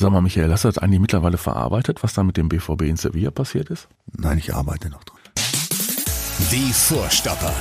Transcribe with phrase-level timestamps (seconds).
[0.00, 2.96] Sag mal, Michael, hast du das eigentlich mittlerweile verarbeitet, was da mit dem BVB in
[2.96, 3.88] Sevilla passiert ist?
[4.16, 5.18] Nein, ich arbeite noch dran.
[6.52, 7.52] Die Vorstopper.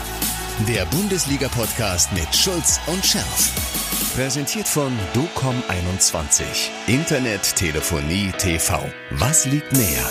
[0.67, 4.13] Der Bundesliga-Podcast mit Schulz und Scherf.
[4.15, 6.43] Präsentiert von DOCOM21.
[6.85, 8.85] Internet, Telefonie, TV.
[9.09, 10.05] Was liegt näher?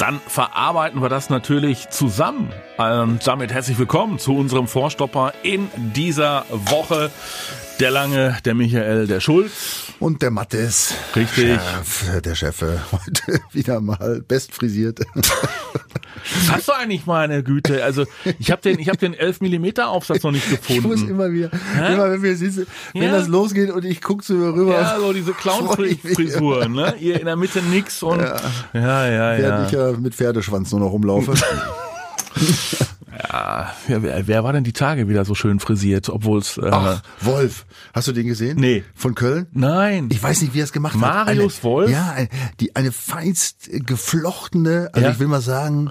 [0.00, 2.52] Dann verarbeiten wir das natürlich zusammen.
[2.78, 7.12] Und damit herzlich willkommen zu unserem Vorstopper in dieser Woche.
[7.80, 9.94] Der Lange, der Michael, der Schulz.
[10.00, 10.94] Und der Mattes.
[11.16, 11.58] Richtig.
[11.58, 12.62] Chef, der Chef
[12.92, 15.00] heute wieder mal bestfrisiert.
[15.14, 17.82] Was hast du eigentlich meine Güte?
[17.82, 18.04] Also
[18.38, 20.80] ich habe den, ich habe den 11 Millimeter Aufsatz noch nicht gefunden.
[20.80, 21.94] Ich muss immer wieder, Hä?
[21.94, 22.58] immer wenn wir siehst,
[22.92, 23.12] wenn ja.
[23.12, 24.74] das losgeht und ich guck so rüber.
[24.74, 26.96] Ja, so diese Clown-Frisuren, ne?
[27.00, 28.36] Ihr in der Mitte nix und ja,
[28.74, 29.38] ja, ja.
[29.38, 29.66] Während ja.
[29.66, 31.32] ich ja mit Pferdeschwanz nur noch rumlaufe.
[33.12, 37.02] Ja, wer, wer war denn die Tage wieder so schön frisiert, obwohl es äh, Ach,
[37.20, 37.66] Wolf.
[37.92, 38.58] Hast du den gesehen?
[38.58, 38.84] Nee.
[38.94, 39.46] Von Köln?
[39.52, 40.08] Nein.
[40.12, 41.26] Ich weiß nicht, wie er es gemacht Marius hat.
[41.26, 41.90] Marius Wolf?
[41.90, 42.16] Ja,
[42.60, 45.12] die eine feinst geflochtene, also ja.
[45.12, 45.90] ich will mal sagen,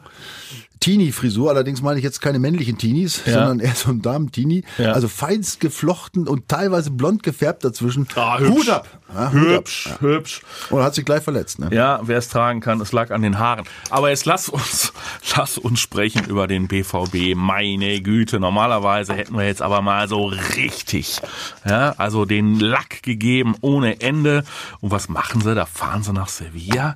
[0.80, 3.33] Teenie-Frisur, allerdings meine ich jetzt keine männlichen Teenies, ja.
[3.33, 4.63] sondern eher so ein Damen-Teenie.
[4.77, 4.94] Ja.
[4.94, 8.08] Also feinst geflochten und teilweise blond gefärbt dazwischen.
[8.16, 8.52] Ah, hübsch.
[8.52, 8.88] Hut ab.
[9.13, 10.02] Ja, hübsch, Hut ab.
[10.02, 10.41] hübsch.
[10.69, 11.59] Und hat sich gleich verletzt.
[11.59, 11.69] Ne?
[11.72, 13.66] Ja, wer es tragen kann, es lag an den Haaren.
[13.89, 14.94] Aber jetzt lass uns,
[15.35, 17.35] lass uns sprechen über den BVB.
[17.35, 21.19] Meine Güte, normalerweise hätten wir jetzt aber mal so richtig,
[21.67, 24.44] ja, also den Lack gegeben ohne Ende.
[24.80, 25.55] Und was machen sie?
[25.55, 26.95] Da fahren sie nach Sevilla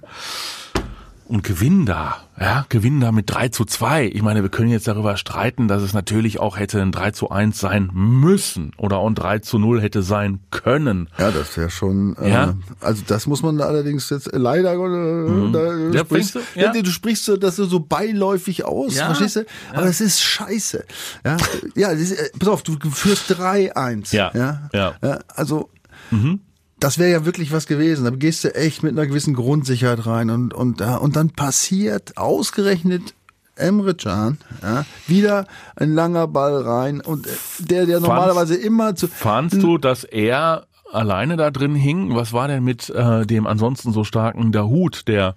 [1.26, 4.08] und gewinnen da, ja, gewinnen da mit 3 zu 2.
[4.08, 7.30] Ich meine, wir können jetzt darüber streiten, dass es natürlich auch hätte ein 3 zu
[7.30, 11.10] 1 sein müssen oder auch ein 3 zu 0 hätte sein können.
[11.18, 12.56] Ja, das wäre schon, äh, ja.
[12.82, 15.54] also das muss man allerdings jetzt leider, äh, mhm.
[15.54, 16.72] da ja, sprichst, du, ja.
[16.72, 19.06] du sprichst so, das so beiläufig aus, ja.
[19.06, 19.46] verstehst du?
[19.74, 20.86] Aber es ist scheiße.
[21.26, 21.38] Ja,
[21.76, 24.16] ja, ist, äh, pass auf, du führst 3-1.
[24.16, 24.32] Ja.
[24.34, 24.70] ja.
[24.74, 25.20] Ja.
[25.36, 25.70] Also,
[26.12, 26.42] mhm
[26.84, 28.03] das wäre ja wirklich was gewesen.
[28.03, 33.14] Da gehst du echt mit einer gewissen Grundsicherheit rein und, und, und dann passiert ausgerechnet
[33.56, 37.27] Emre Can, ja, wieder ein langer Ball rein und
[37.60, 39.08] der, der normalerweise fandst, immer zu.
[39.08, 42.16] Fandst du, dass er alleine da drin hing?
[42.16, 45.36] Was war denn mit äh, dem ansonsten so starken Dahut, der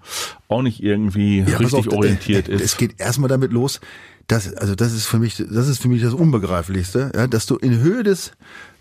[0.49, 2.63] auch nicht irgendwie ja, richtig auf, orientiert ist?
[2.63, 3.81] Es geht erstmal damit los,
[4.27, 7.57] dass, also das ist für mich, das ist für mich das Unbegreiflichste, ja, dass du
[7.57, 8.33] in Höhe des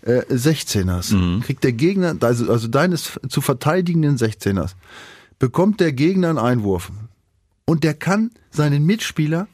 [0.02, 1.40] äh, 16ers mhm.
[1.40, 4.72] kriegt der Gegner, also, also deines zu verteidigenden 16ers,
[5.38, 6.90] bekommt der Gegner einen Einwurf
[7.64, 9.46] und der kann seinen Mitspieler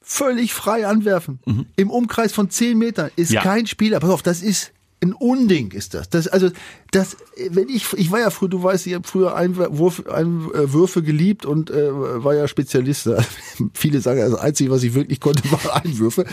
[0.00, 1.38] völlig frei anwerfen.
[1.46, 1.66] Mhm.
[1.76, 3.42] Im Umkreis von 10 Metern ist ja.
[3.42, 6.08] kein Spieler, pass auf, das ist ein Unding ist das.
[6.08, 6.50] Das also
[6.90, 7.16] das
[7.50, 11.70] wenn ich ich war ja früher du weißt ich habe früher Einwurf, Einwürfe geliebt und
[11.70, 13.08] äh, war ja Spezialist.
[13.74, 16.24] Viele sagen das einzige was ich wirklich konnte war Einwürfe,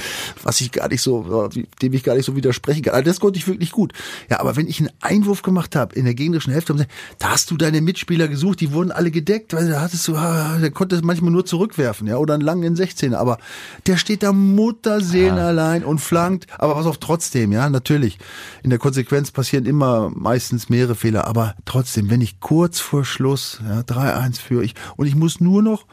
[0.43, 1.49] was ich gar nicht so
[1.81, 2.95] dem ich gar nicht so widersprechen kann.
[2.95, 3.93] Also das konnte ich wirklich gut.
[4.29, 6.75] Ja, aber wenn ich einen Einwurf gemacht habe in der gegnerischen Hälfte,
[7.19, 10.57] da hast du deine Mitspieler gesucht, die wurden alle gedeckt, weil da hattest du ah,
[10.59, 13.37] der konnte es manchmal nur zurückwerfen, ja, oder einen langen in 16, aber
[13.85, 15.47] der steht da Mutterseelen ja.
[15.47, 18.17] allein und flankt, aber was auf trotzdem, ja, natürlich
[18.65, 23.61] in der Konsequenz passieren immer meistens mehrere Fehler, aber trotzdem, wenn ich kurz vor Schluss,
[23.63, 25.85] ja, 3-1 führe ich und ich muss nur noch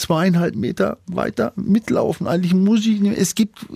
[0.00, 2.26] zweieinhalb Meter weiter mitlaufen.
[2.26, 3.66] Eigentlich muss ich, es gibt,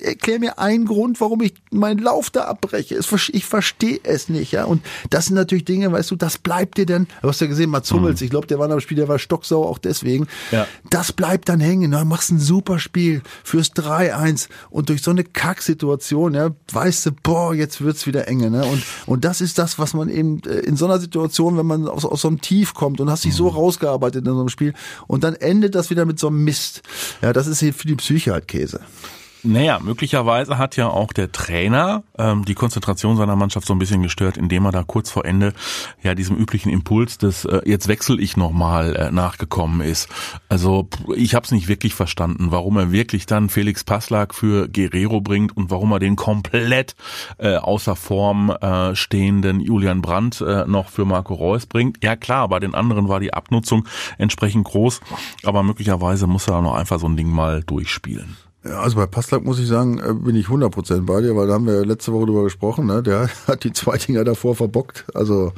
[0.00, 2.98] erklär mir einen Grund, warum ich meinen Lauf da abbreche.
[3.32, 4.64] Ich verstehe es nicht, ja.
[4.64, 7.70] Und das sind natürlich Dinge, weißt du, das bleibt dir dann, du hast ja gesehen,
[7.70, 8.24] Mats Hummels, mhm.
[8.24, 10.28] ich glaube, der war am Spiel, der war stocksauer auch deswegen.
[10.50, 10.66] Ja.
[10.88, 11.90] Das bleibt dann hängen.
[11.90, 17.10] Du machst ein super Spiel, fürs 3-1 und durch so eine Kacksituation, ja, weißt du,
[17.22, 18.64] boah, jetzt wird's wieder enge, ne?
[18.64, 21.88] Und, und das ist das, was man eben äh, in so einer Situation, wenn man
[21.88, 23.56] aus, aus so einem Tief kommt und hast dich so mhm.
[23.56, 24.74] rausgearbeitet in so einem Spiel
[25.06, 26.82] und dann endet das wieder mit so einem Mist.
[27.20, 28.80] Ja, das ist hier für die Psyche halt Käse.
[29.44, 34.00] Naja, möglicherweise hat ja auch der Trainer ähm, die Konzentration seiner Mannschaft so ein bisschen
[34.02, 35.52] gestört, indem er da kurz vor Ende
[36.00, 40.08] ja diesem üblichen Impuls des äh, jetzt wechsel ich nochmal äh, nachgekommen ist.
[40.48, 45.20] Also ich habe es nicht wirklich verstanden, warum er wirklich dann Felix Passlag für Guerrero
[45.20, 46.94] bringt und warum er den komplett
[47.38, 52.04] äh, außer Form äh, stehenden Julian Brandt äh, noch für Marco Reus bringt.
[52.04, 53.88] Ja klar, bei den anderen war die Abnutzung
[54.18, 55.00] entsprechend groß,
[55.42, 58.36] aber möglicherweise muss er noch einfach so ein Ding mal durchspielen.
[58.64, 61.66] Also bei Passlack muss ich sagen, äh, bin ich 100% bei dir, weil da haben
[61.66, 63.02] wir letzte Woche drüber gesprochen, ne?
[63.02, 65.04] der hat die zwei Dinger davor verbockt.
[65.14, 65.52] Also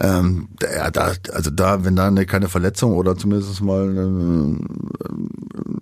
[0.00, 4.58] ähm, ja, da, also da, wenn da eine, keine Verletzung oder zumindest mal eine,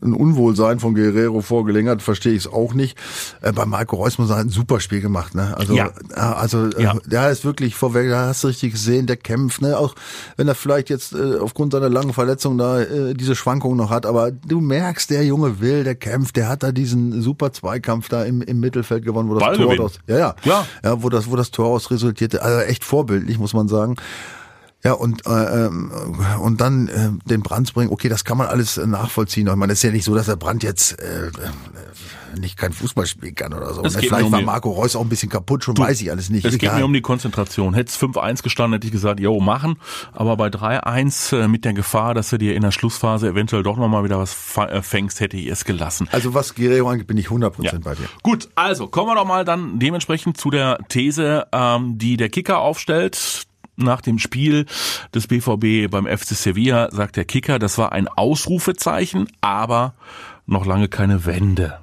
[0.02, 2.98] ein Unwohlsein von Guerrero vorgelegen hat, verstehe ich es auch nicht.
[3.42, 5.56] Äh, bei Marco Reus muss er ein super Spiel gemacht, ne?
[5.56, 5.92] Also, ja.
[6.14, 6.96] also äh, ja.
[7.06, 9.78] der ist wirklich vorweg, da hast du richtig gesehen, der kämpft, ne?
[9.78, 9.94] Auch
[10.36, 14.04] wenn er vielleicht jetzt äh, aufgrund seiner langen Verletzung da äh, diese Schwankung noch hat,
[14.04, 18.24] aber du merkst, der Junge will, der kämpft, der hat da diesen super Zweikampf da
[18.24, 21.36] im, im Mittelfeld gewonnen, wo das Tor aus, ja, ja, ja, ja, wo das, wo
[21.36, 23.94] das Tor aus resultierte, also echt vorbildlich, muss man sagen.
[24.84, 25.90] Ja, und, äh, ähm,
[26.40, 29.48] und dann äh, den Brand zu bringen, okay, das kann man alles äh, nachvollziehen.
[29.48, 31.30] Ich meine, es ist ja nicht so, dass der Brand jetzt äh, äh
[32.38, 33.82] nicht kein Fußball spielen kann oder so.
[33.82, 36.44] Vielleicht um war Marco Reus auch ein bisschen kaputt, schon weiß ich alles nicht.
[36.44, 37.74] Es geht mir um die Konzentration.
[37.74, 39.76] Hätte es 5-1 gestanden, hätte ich gesagt, jo, machen.
[40.12, 43.78] Aber bei 3-1 äh, mit der Gefahr, dass du dir in der Schlussphase eventuell doch
[43.78, 44.36] nochmal wieder was
[44.82, 46.08] fängst, hätte ich es gelassen.
[46.12, 48.04] also was Guerrero angeht, bin ich 100% bei dir.
[48.22, 52.58] Gut, also kommen wir doch mal dann dementsprechend zu der These, ähm, die der Kicker
[52.58, 53.47] aufstellt.
[53.80, 54.66] Nach dem Spiel
[55.14, 59.94] des BVB beim FC Sevilla sagt der Kicker, das war ein Ausrufezeichen, aber
[60.46, 61.78] noch lange keine Wende.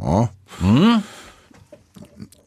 [0.00, 0.30] Ja.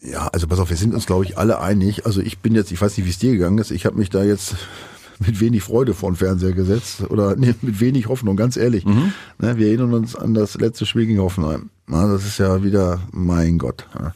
[0.02, 2.06] Ja, also pass auf, wir sind uns, glaube ich, alle einig.
[2.06, 4.10] Also ich bin jetzt, ich weiß nicht, wie es dir gegangen ist, ich habe mich
[4.10, 4.56] da jetzt
[5.20, 8.86] mit wenig Freude vor den Fernseher gesetzt oder nee, mit wenig Hoffnung, ganz ehrlich.
[8.86, 11.70] Ne, wir erinnern uns an das letzte Spiel gegen Hoffenheim.
[11.88, 13.88] Na, das ist ja wieder, mein Gott.
[13.98, 14.14] ja.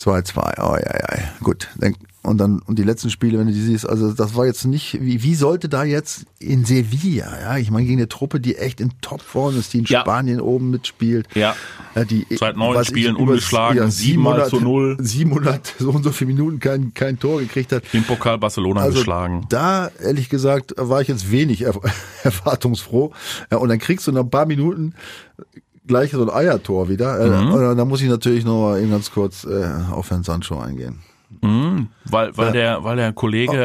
[0.00, 1.68] 2-2, oh ja, ja, gut.
[1.76, 4.64] Dann, und dann, und die letzten Spiele, wenn du die siehst, also das war jetzt
[4.66, 8.56] nicht, wie, wie sollte da jetzt in Sevilla, ja, ich meine, gegen eine Truppe, die
[8.56, 10.00] echt in Topform ist, die in Ja.
[10.02, 11.26] Spanien oben mitspielt.
[11.34, 11.56] Ja.
[11.94, 14.96] Ja, die, Seit neun ich, Spielen über- ungeschlagen, siebenmal zu null.
[15.00, 17.84] 700, so und so viele Minuten kein, kein Tor gekriegt hat.
[17.92, 19.46] Den Pokal Barcelona Also geschlagen.
[19.48, 21.74] da, ehrlich gesagt, war ich jetzt wenig er
[22.22, 23.12] erwartungsfroh.
[23.50, 24.94] Ja, und dann kriegst du nach ein paar Minuten
[25.86, 27.14] gleich so ein Eiertor wieder.
[27.24, 27.50] Mhm.
[27.52, 30.58] Äh, und Da muss ich natürlich noch mal eben ganz kurz äh, auf Herrn Sancho
[30.58, 30.98] eingehen.
[32.04, 33.56] Weil, weil, der, weil der Kollege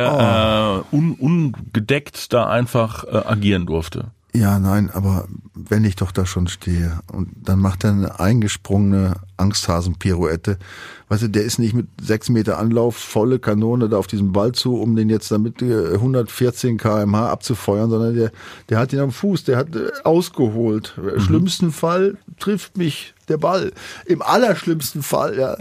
[0.91, 4.11] Äh, un, ungedeckt da einfach äh, agieren durfte.
[4.33, 9.15] Ja, nein, aber wenn ich doch da schon stehe und dann macht er eine eingesprungene
[9.41, 10.57] Angsthasen-Pirouette.
[11.11, 14.53] Weißt du, der ist nicht mit sechs Meter Anlauf, volle Kanone da auf diesen Ball
[14.53, 18.31] zu, um den jetzt damit äh, 114 kmh abzufeuern, sondern der,
[18.69, 20.97] der hat ihn am Fuß, der hat äh, ausgeholt.
[20.97, 23.73] Im schlimmsten Fall trifft mich der Ball.
[24.05, 25.57] Im allerschlimmsten Fall, ja,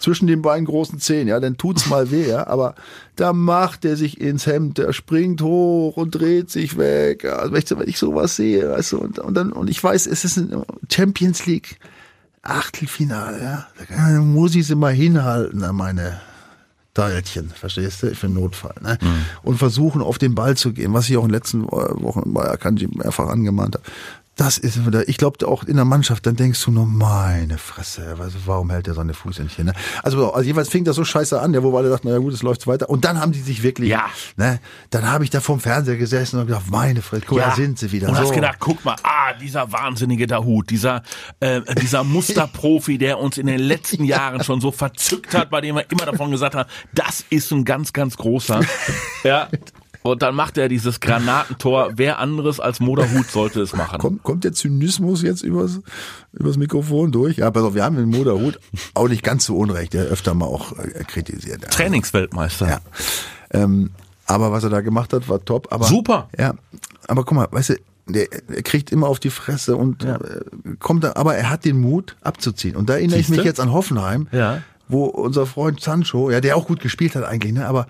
[0.00, 2.74] zwischen den beiden großen Zehen, ja, dann tut's mal weh, ja, aber
[3.14, 7.22] da macht er sich ins Hemd, der springt hoch und dreht sich weg.
[7.22, 9.82] Ja, Also wenn, ich, wenn ich sowas sehe, weißt du, und, und dann, und ich
[9.82, 11.78] weiß, es ist ein Champions League
[12.42, 16.20] Achtelfinale, ja, da muss ich sie mal hinhalten an meine
[16.94, 18.98] Teilchen, verstehst du, für den Notfall, ne?
[19.42, 22.48] Und versuchen, auf den Ball zu gehen, was ich auch in den letzten Wochen bei
[22.48, 23.84] Akanji mehrfach angemahnt habe.
[24.38, 28.16] Das ist wieder, ich glaube auch in der Mannschaft, dann denkst du nur, meine Fresse,
[28.20, 29.66] also warum hält der seine Fuß nicht hin?
[29.66, 29.72] Ne?
[30.04, 32.32] Also, also jeweils fing das so scheiße an, ja, wo wir alle dachten, naja gut,
[32.32, 32.88] es läuft weiter.
[32.88, 34.06] Und dann haben die sich wirklich, Ja.
[34.36, 37.80] ne, dann habe ich da vorm Fernseher gesessen und gedacht, meine Fresse, guck, da sind
[37.80, 38.08] sie wieder.
[38.08, 38.20] Und so.
[38.20, 41.02] hast gedacht, guck mal, ah, dieser wahnsinnige Dahut, dieser,
[41.40, 45.74] äh, dieser Musterprofi, der uns in den letzten Jahren schon so verzückt hat, bei dem
[45.74, 48.60] wir immer davon gesagt haben, das ist ein ganz, ganz großer.
[49.24, 49.48] Ja.
[50.12, 51.90] Und dann macht er dieses Granatentor.
[51.96, 53.98] Wer anderes als Moderhut sollte es machen?
[53.98, 55.80] Kommt, kommt der Zynismus jetzt übers,
[56.32, 57.36] übers Mikrofon durch?
[57.38, 58.58] Ja, pass auf, wir haben den Moderhut
[58.94, 61.62] auch nicht ganz so unrecht, der öfter mal auch äh, kritisiert.
[61.62, 61.68] Ja.
[61.68, 62.68] Trainingsweltmeister.
[62.68, 62.78] Ja.
[63.50, 63.90] Ähm,
[64.26, 65.72] aber was er da gemacht hat, war top.
[65.72, 66.28] Aber, Super.
[66.38, 66.54] Ja,
[67.06, 67.74] aber guck mal, weißt du,
[68.08, 70.18] der, er kriegt immer auf die Fresse und äh,
[70.78, 72.76] kommt da, aber er hat den Mut abzuziehen.
[72.76, 73.40] Und da erinnere ich Siehste?
[73.40, 74.62] mich jetzt an Hoffenheim, Ja.
[74.88, 77.86] wo unser Freund Sancho, ja, der auch gut gespielt hat eigentlich, ne, aber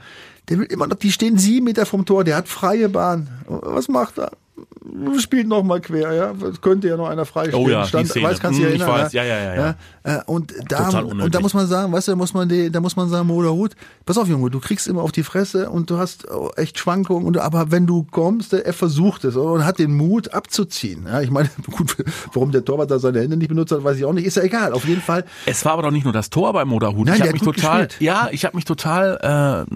[0.49, 3.29] der will immer noch, die stehen sieben Meter vom Tor, der hat freie Bahn.
[3.47, 4.33] Was macht er?
[5.19, 6.35] Spielt noch mal quer, ja.
[6.61, 7.63] Könnte ja noch einer freistehen.
[7.65, 9.13] Oh ja, Stand, weiß, kannst du Hm, dich ich erinnern, weiß.
[9.13, 9.75] Ja, ja, ja, ja.
[10.03, 12.81] Äh, Und da, und da muss man sagen, weißt du, da muss man, die, da
[12.81, 13.73] muss man sagen, Moder Hut,
[14.07, 17.27] pass auf, Junge, du kriegst immer auf die Fresse und du hast oh, echt Schwankungen,
[17.27, 21.07] und, aber wenn du kommst, er versucht es und hat den Mut abzuziehen.
[21.07, 21.97] Ja, ich meine, gut,
[22.33, 24.43] warum der Torwart da seine Hände nicht benutzt hat, weiß ich auch nicht, ist ja
[24.43, 24.73] egal.
[24.73, 27.07] Auf jeden Fall, Es war aber doch nicht nur das Tor beim Moderhut.
[27.07, 28.07] Nein, ich habe hat mich total, gespielt.
[28.07, 29.67] ja, ich habe mich total,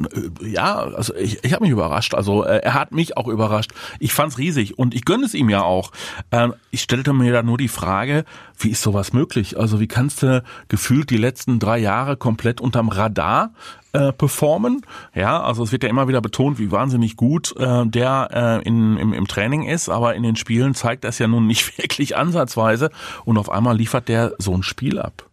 [0.42, 2.14] äh, ja, also ich, ich habe mich überrascht.
[2.14, 3.72] Also äh, er hat mich auch überrascht.
[3.98, 5.92] Ich fand's riesig und ich gönne es ihm ja auch.
[6.30, 8.24] Ähm, ich stellte mir da nur die Frage,
[8.58, 9.58] wie ist sowas möglich?
[9.58, 13.52] Also wie kannst du gefühlt die letzten drei Jahre komplett unterm Radar
[13.92, 14.82] äh, performen?
[15.14, 18.96] Ja, also es wird ja immer wieder betont, wie wahnsinnig gut äh, der äh, in,
[18.96, 22.90] im, im Training ist, aber in den Spielen zeigt das ja nun nicht wirklich ansatzweise
[23.24, 25.28] und auf einmal liefert der so ein Spiel ab.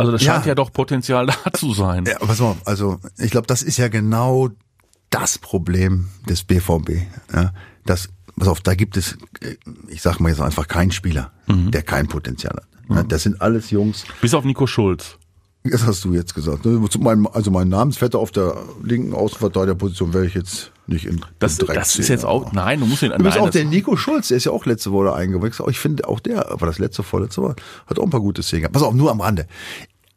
[0.00, 0.34] Also das Ja.
[0.34, 2.04] scheint ja doch Potenzial da zu sein.
[2.06, 4.48] ja, pass mal, also ich glaube, das ist ja genau
[5.10, 6.90] das Problem des BVB.
[7.34, 7.52] Ja,
[7.86, 9.56] das, pass auf, da gibt es, äh,
[9.88, 11.70] ich sag mal jetzt einfach keinen Spieler, Mhm.
[11.70, 12.68] der kein Potenzial hat.
[12.96, 15.18] Ja, das sind alles Jungs, Bis auf Nico Schulz.
[15.64, 16.64] Das hast du jetzt gesagt.
[16.64, 16.80] ne?
[17.32, 21.76] Also mein Namensvetter auf der linken Außenverteidigerposition wäre ich jetzt nicht in Das, in Dreck
[21.76, 24.38] das ist jetzt auch, nein, du musst ihn, Übrigens nein, auch der Nico Schulz, der
[24.38, 25.60] ist ja auch letzte Woche eingewechselt.
[25.62, 28.42] Aber ich finde auch der, aber das letzte, vorletzte Woche, hat auch ein paar gute
[28.42, 28.72] Szenen gehabt.
[28.74, 29.46] Pass auf, nur am Rande.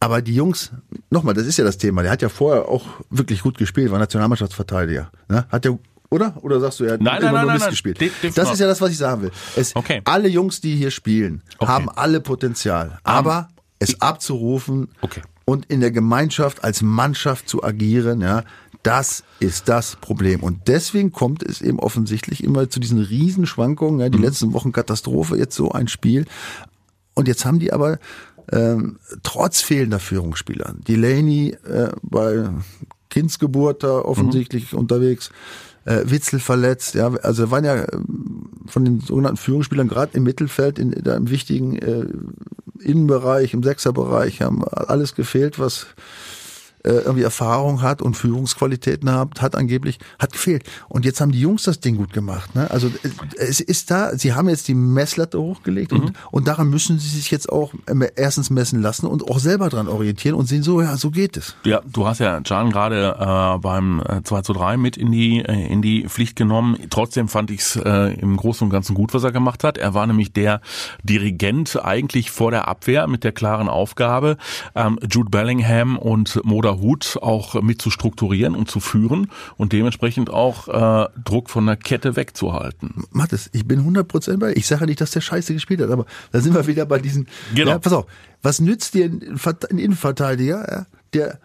[0.04, 0.72] Aber die Jungs,
[1.12, 2.02] nochmal, das ist ja das Thema.
[2.02, 5.12] Der hat ja vorher auch wirklich gut gespielt, war Nationalmannschaftsverteidiger.
[5.30, 5.46] Ne?
[5.50, 5.78] Hat der,
[6.10, 6.36] oder?
[6.42, 8.02] Oder sagst du, er hat Nein, immer nein, nur nein, Mist nein, gespielt?
[8.02, 9.32] de- de- das ist ja das, was ich sagen will.
[9.56, 10.02] Es, Okay.
[10.06, 11.72] Alle Jungs, die hier spielen, Okay.
[11.72, 12.98] haben alle Potenzial.
[13.04, 15.22] Aber es abzurufen, Okay.
[15.46, 18.44] und in der Gemeinschaft als Mannschaft zu agieren, ja,
[18.84, 20.42] das ist das Problem.
[20.42, 24.00] Und deswegen kommt es eben offensichtlich immer zu diesen Riesenschwankungen.
[24.00, 24.24] Ja, die mhm.
[24.24, 26.26] letzten Wochen Katastrophe, jetzt so ein Spiel.
[27.14, 28.00] Und jetzt haben die aber
[28.52, 32.50] ähm, trotz fehlender Führungsspieler, Delaney äh, bei
[33.10, 34.80] Kindsgeburt da offensichtlich mhm.
[34.80, 35.32] unterwegs,
[35.86, 40.80] äh, Witzel verletzt, ja, also waren ja ähm, von den sogenannten Führungsspielern gerade im Mittelfeld,
[40.80, 42.06] in, in einem wichtigen äh,
[42.80, 45.88] Innenbereich, im Sechserbereich, haben alles gefehlt, was
[46.84, 50.64] äh, irgendwie Erfahrung hat und Führungsqualitäten hat, hat angeblich, hat gefehlt.
[50.90, 52.56] Und jetzt haben die Jungs das Ding gut gemacht.
[52.56, 52.70] Ne?
[52.72, 52.92] Also
[53.38, 56.00] es ist da, sie haben jetzt die Messlatte hochgelegt mhm.
[56.00, 59.70] und, und daran müssen sie sich jetzt auch ähm, erstens messen lassen und auch selber
[59.70, 61.56] dran orientieren und sehen so, ja, so geht es.
[61.66, 65.40] Ja, du hast ja Can gerade äh, beim 2 äh, zu 3 mit in die,
[65.40, 66.78] äh, in die Pflicht genommen.
[66.90, 69.78] Trotzdem fand ich es äh, im Großen und Ganzen gut, was er gemacht hat.
[69.78, 70.62] Er war nämlich der
[71.04, 74.38] Dirigent eigentlich vor der Abwehr mit der klaren Aufgabe,
[74.76, 79.74] ähm, Jude Bellingham und Moda oder Hut auch mit zu strukturieren und zu führen und
[79.74, 83.06] dementsprechend auch äh, Druck von der Kette wegzuhalten.
[83.12, 84.54] Mathis, ich bin 100% bei.
[84.54, 87.28] Ich sage nicht, dass der Scheiße gespielt hat, aber da sind wir wieder bei diesen.
[87.56, 87.72] Genau.
[87.72, 88.06] Ja, pass auf,
[88.42, 89.22] was nützt dir ein,
[89.78, 91.40] Innenverteidiger, der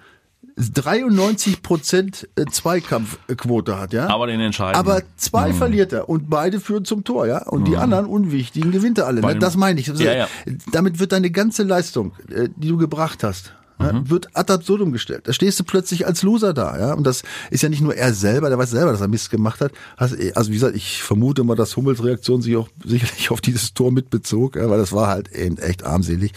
[0.58, 4.08] 93 Prozent äh, Zweikampfquote hat, ja.
[4.08, 4.78] Aber den entscheidenden.
[4.78, 5.56] Aber zwei mhm.
[5.56, 7.42] verliert er und beide führen zum Tor, ja.
[7.46, 7.64] Und mhm.
[7.66, 9.20] die anderen unwichtigen gewinnt er alle.
[9.20, 9.36] Ne?
[9.36, 9.88] Das meine ich.
[9.88, 10.28] Ja, ja.
[10.72, 14.10] Damit wird deine ganze Leistung, äh, die du gebracht hast, mhm.
[14.10, 15.22] wird ad absurdum gestellt.
[15.28, 16.94] Da stehst du plötzlich als Loser da, ja.
[16.94, 19.60] Und das ist ja nicht nur er selber, der weiß selber, dass er Mist gemacht
[19.60, 19.72] hat.
[19.96, 23.92] Also wie gesagt, ich vermute mal, dass Hummels Reaktion sich auch sicherlich auf dieses Tor
[23.92, 26.32] mitbezog, ja, weil das war halt eben echt armselig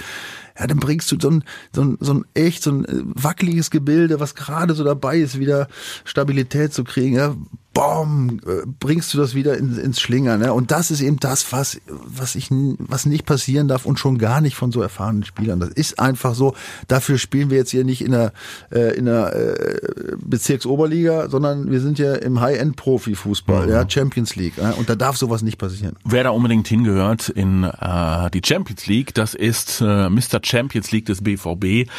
[0.60, 1.43] ja, dann bringst du so ein,
[1.74, 5.39] so ein, so ein echt, so ein äh, wackeliges Gebilde, was gerade so dabei ist,
[5.39, 5.69] wieder
[6.03, 7.36] Stabilität zu kriegen, ja,
[7.80, 10.42] bom, äh, bringst du das wieder ins, ins Schlingern.
[10.42, 10.54] Ne?
[10.54, 14.42] Und das ist eben das, was, was, ich, was nicht passieren darf und schon gar
[14.42, 15.62] nicht von so erfahrenen Spielern.
[15.62, 16.56] Das ist einfach so.
[16.90, 18.34] Dafür spielen wir jetzt hier nicht in der,
[18.72, 23.72] äh, in der äh, Bezirksoberliga, sondern wir sind ja im High-End-Profi-Fußball, mhm.
[23.72, 24.58] ja, Champions League.
[24.58, 24.72] Ja?
[24.72, 25.96] Und da darf sowas nicht passieren.
[26.04, 30.42] Wer da unbedingt hingehört in äh, die Champions League, das ist äh, Mr.
[30.44, 31.90] Champions League des BVB.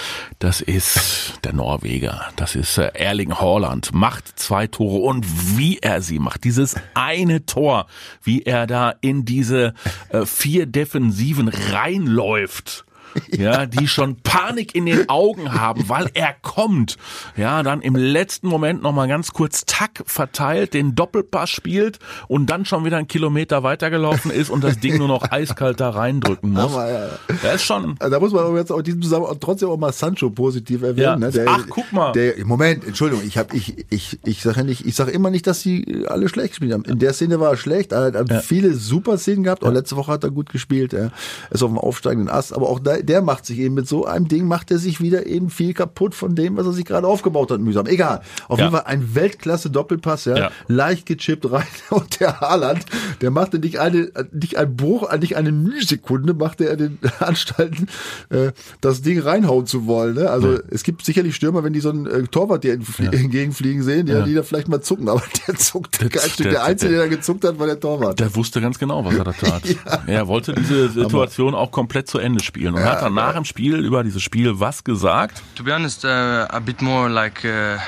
[0.40, 2.26] Das ist der Norweger.
[2.36, 3.94] Das ist äh, Erling Haaland.
[3.94, 5.24] Macht zwei Tore und
[5.56, 6.44] wie er sie macht.
[6.44, 7.86] Dieses eine Tor,
[8.22, 9.74] wie er da in diese
[10.10, 12.84] äh, vier Defensiven reinläuft
[13.36, 16.96] ja, die schon Panik in den Augen haben, weil er kommt.
[17.36, 21.98] Ja, dann im letzten Moment nochmal ganz kurz Tack verteilt, den Doppelpass spielt
[22.28, 25.90] und dann schon wieder einen Kilometer weitergelaufen ist und das Ding nur noch eiskalt da
[25.90, 26.72] reindrücken muss.
[26.72, 27.08] Aber, ja.
[27.42, 27.96] Das ist schon.
[27.98, 31.02] Da muss man jetzt auch diesem Zusammenhang trotzdem auch mal Sancho positiv erwähnen.
[31.02, 31.16] Ja.
[31.16, 31.30] Ne?
[31.30, 32.12] Der, Ach, guck mal.
[32.12, 35.46] Der, Moment, Entschuldigung, ich habe ich ich ich sage ja nicht, ich sage immer nicht,
[35.46, 36.84] dass sie alle schlecht gespielt haben.
[36.84, 38.40] In der Szene war er schlecht, er hat ja.
[38.40, 39.64] viele super Szenen gehabt.
[39.64, 40.92] Auch letzte Woche hat er gut gespielt.
[40.92, 41.12] Er
[41.50, 44.28] ist auf dem aufsteigenden Ast, aber auch da, der macht sich eben mit so einem
[44.28, 47.50] Ding, macht er sich wieder eben viel kaputt von dem, was er sich gerade aufgebaut
[47.50, 47.86] hat, mühsam.
[47.86, 48.22] Egal.
[48.48, 48.66] Auf ja.
[48.66, 50.36] jeden Fall ein Weltklasse-Doppelpass, ja?
[50.36, 50.50] ja.
[50.68, 51.66] Leicht gechippt rein.
[51.90, 52.84] Und der Haaland,
[53.20, 57.88] der machte nicht eine, nicht ein Bruch, nicht eine Mühsekunde, machte er den Anstalten,
[58.30, 60.14] äh, das Ding reinhauen zu wollen.
[60.14, 60.30] Ne?
[60.30, 60.60] Also ja.
[60.70, 64.34] es gibt sicherlich Stürmer, wenn die so einen äh, Torwart dir entgegenfliegen sehen, ja, die
[64.34, 66.44] da vielleicht mal zucken, aber der zuckt kein Stück.
[66.44, 68.20] Der, der Einzige, der da gezuckt hat, war der Torwart.
[68.20, 69.62] Der wusste ganz genau, was er da tat.
[70.06, 73.84] Er wollte diese Situation auch komplett zu Ende spielen und hat danach nach dem Spiel
[73.84, 75.42] über dieses Spiel was gesagt?
[75.56, 76.08] To be honest, uh,
[76.48, 77.78] a bit more like uh,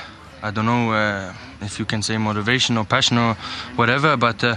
[0.43, 3.37] I don't know uh, if you can say motivation or passion or
[3.77, 4.57] whatever, but uh,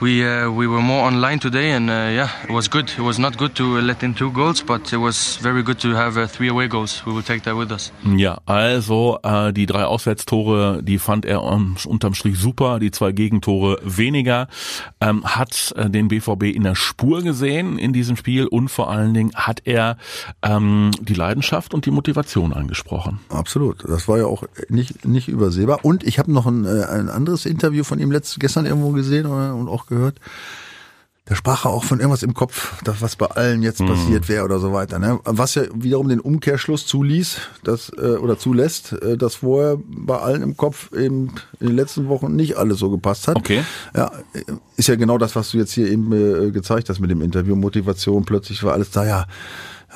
[0.00, 2.90] we uh, we were more online today, and uh, yeah, it was good.
[2.90, 5.94] It was not good to let in two goals, but it was very good to
[5.94, 7.04] have uh, three away goals.
[7.06, 7.92] We will take that with us.
[8.04, 12.78] Ja, also äh, die drei Auswärtstore, die fand er um, unterm Strich super.
[12.80, 14.48] Die zwei Gegentore weniger.
[15.00, 19.14] Ähm, hat äh, den BVB in der Spur gesehen in diesem Spiel und vor allen
[19.14, 19.96] Dingen hat er
[20.42, 23.20] ähm, die Leidenschaft und die Motivation angesprochen.
[23.28, 23.84] Absolut.
[23.88, 25.80] Das war ja auch nicht nicht übersehbar.
[25.82, 29.26] Und ich habe noch ein, äh, ein anderes Interview von ihm letzt, gestern irgendwo gesehen
[29.26, 30.20] und auch gehört.
[31.26, 33.86] Da sprach er auch von irgendwas im Kopf, das was bei allen jetzt mhm.
[33.86, 34.98] passiert wäre oder so weiter.
[34.98, 35.20] Ne?
[35.24, 40.42] Was ja wiederum den Umkehrschluss zuließ, das äh, oder zulässt, äh, dass vorher bei allen
[40.42, 43.36] im Kopf eben in den letzten Wochen nicht alles so gepasst hat.
[43.36, 43.64] Okay.
[43.96, 44.12] Ja,
[44.76, 47.56] ist ja genau das, was du jetzt hier eben äh, gezeigt hast mit dem Interview.
[47.56, 49.24] Motivation, plötzlich war alles da, ja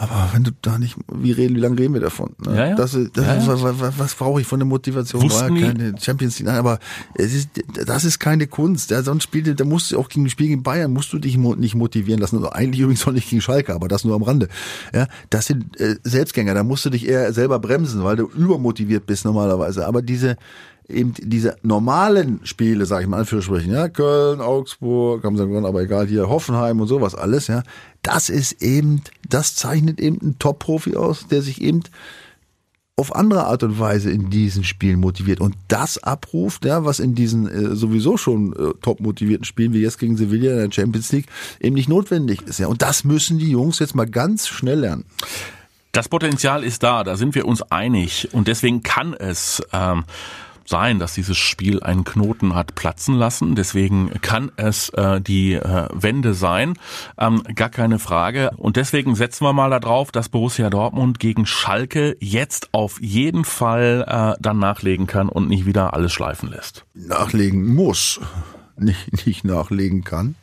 [0.00, 2.30] aber wenn du da nicht, wie reden, wie lange reden wir davon?
[2.46, 2.56] Ne?
[2.56, 2.76] Ja, ja.
[2.76, 3.46] Das, das ja, ja.
[3.48, 5.22] was, was, was brauche ich von der Motivation?
[5.22, 6.78] Wussten War keine Champions League, nein, aber
[7.14, 7.48] es ist,
[7.84, 8.92] das ist keine Kunst.
[8.92, 11.74] Ja, sonst spielt, da musst du auch gegen Spiel gegen Bayern musst du dich nicht
[11.74, 12.36] motivieren lassen.
[12.36, 14.48] Also eigentlich übrigens auch nicht gegen Schalke, aber das nur am Rande.
[14.94, 16.54] Ja, das sind äh, Selbstgänger.
[16.54, 19.84] Da musst du dich eher selber bremsen, weil du übermotiviert bist normalerweise.
[19.84, 20.36] Aber diese
[20.88, 25.82] eben diese normalen Spiele, sage ich mal, Anführungsstrichen, ja, Köln, Augsburg, haben sie gewonnen, aber
[25.82, 27.62] egal, hier Hoffenheim und sowas alles, ja,
[28.02, 31.82] das ist eben, das zeichnet eben einen Top-Profi aus, der sich eben
[32.96, 37.14] auf andere Art und Weise in diesen Spielen motiviert und das abruft, ja, was in
[37.14, 41.12] diesen äh, sowieso schon äh, top motivierten Spielen wie jetzt gegen Sevilla in der Champions
[41.12, 41.26] League
[41.60, 42.58] eben nicht notwendig ist.
[42.58, 45.04] Ja, und das müssen die Jungs jetzt mal ganz schnell lernen.
[45.92, 50.04] Das Potenzial ist da, da sind wir uns einig und deswegen kann es ähm,
[50.68, 53.54] sein, dass dieses Spiel einen Knoten hat platzen lassen.
[53.54, 56.74] Deswegen kann es äh, die äh, Wende sein,
[57.18, 58.50] ähm, gar keine Frage.
[58.56, 64.04] Und deswegen setzen wir mal darauf, dass Borussia Dortmund gegen Schalke jetzt auf jeden Fall
[64.06, 66.84] äh, dann nachlegen kann und nicht wieder alles schleifen lässt.
[66.94, 68.20] Nachlegen muss,
[68.76, 70.34] nicht, nicht nachlegen kann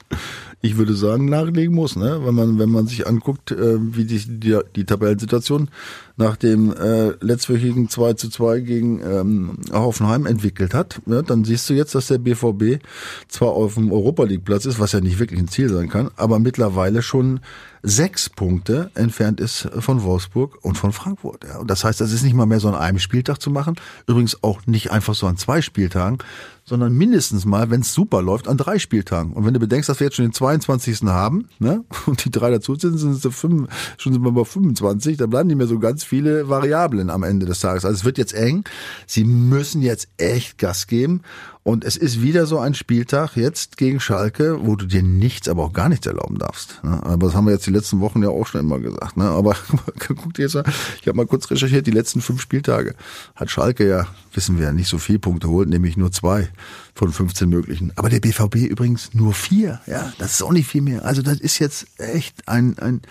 [0.66, 2.22] ich würde sagen, nachlegen muss, ne?
[2.24, 5.70] Wenn man, wenn man sich anguckt, äh, wie die, die, die Tabellensituation
[6.18, 11.24] nach dem äh, letztwöchigen 2 zu 2 gegen ähm, Hoffenheim entwickelt hat, ne?
[11.24, 12.82] dann siehst du jetzt, dass der BVB
[13.28, 16.10] zwar auf dem Europa League Platz ist, was ja nicht wirklich ein Ziel sein kann,
[16.16, 17.42] aber mittlerweile schon
[17.84, 21.44] sechs Punkte entfernt ist von Wolfsburg und von Frankfurt.
[21.44, 21.60] Ja.
[21.60, 23.76] Und das heißt, das ist nicht mal mehr so an einem Spieltag zu machen,
[24.08, 26.18] übrigens auch nicht einfach so an zwei Spieltagen,
[26.66, 29.34] sondern mindestens mal, wenn es super läuft, an drei Spieltagen.
[29.34, 31.04] Und wenn du bedenkst, dass wir jetzt schon den 22.
[31.04, 35.18] haben, ne, und die drei dazu sind, sind es fünf, schon sind wir bei 25,
[35.18, 37.86] dann bleiben nicht mehr so ganz viele Variablen am Ende des Tages.
[37.86, 38.64] Also es wird jetzt eng.
[39.06, 41.22] Sie müssen jetzt echt Gas geben.
[41.68, 45.64] Und es ist wieder so ein Spieltag jetzt gegen Schalke, wo du dir nichts, aber
[45.64, 46.80] auch gar nichts erlauben darfst.
[46.84, 47.02] Ne?
[47.04, 49.18] Aber das haben wir jetzt die letzten Wochen ja auch schon immer gesagt.
[49.18, 49.24] Ne?
[49.24, 49.56] Aber
[50.08, 50.64] guck dir jetzt mal,
[51.02, 52.94] ich habe mal kurz recherchiert, die letzten fünf Spieltage
[53.36, 56.50] hat Schalke ja, wissen wir, nicht so viel Punkte holt, nämlich nur zwei
[56.94, 57.92] von 15 möglichen.
[57.96, 59.82] Aber der BVB übrigens nur vier.
[59.88, 61.04] Ja, das ist auch nicht viel mehr.
[61.04, 63.02] Also das ist jetzt echt ein, ein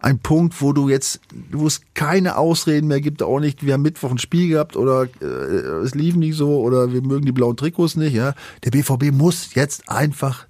[0.00, 3.82] ein Punkt, wo du jetzt, wo es keine Ausreden mehr gibt, auch nicht, wir haben
[3.82, 7.56] Mittwoch ein Spiel gehabt oder äh, es lief nicht so oder wir mögen die blauen
[7.56, 8.34] Trikots nicht, ja.
[8.64, 10.46] Der BVB muss jetzt einfach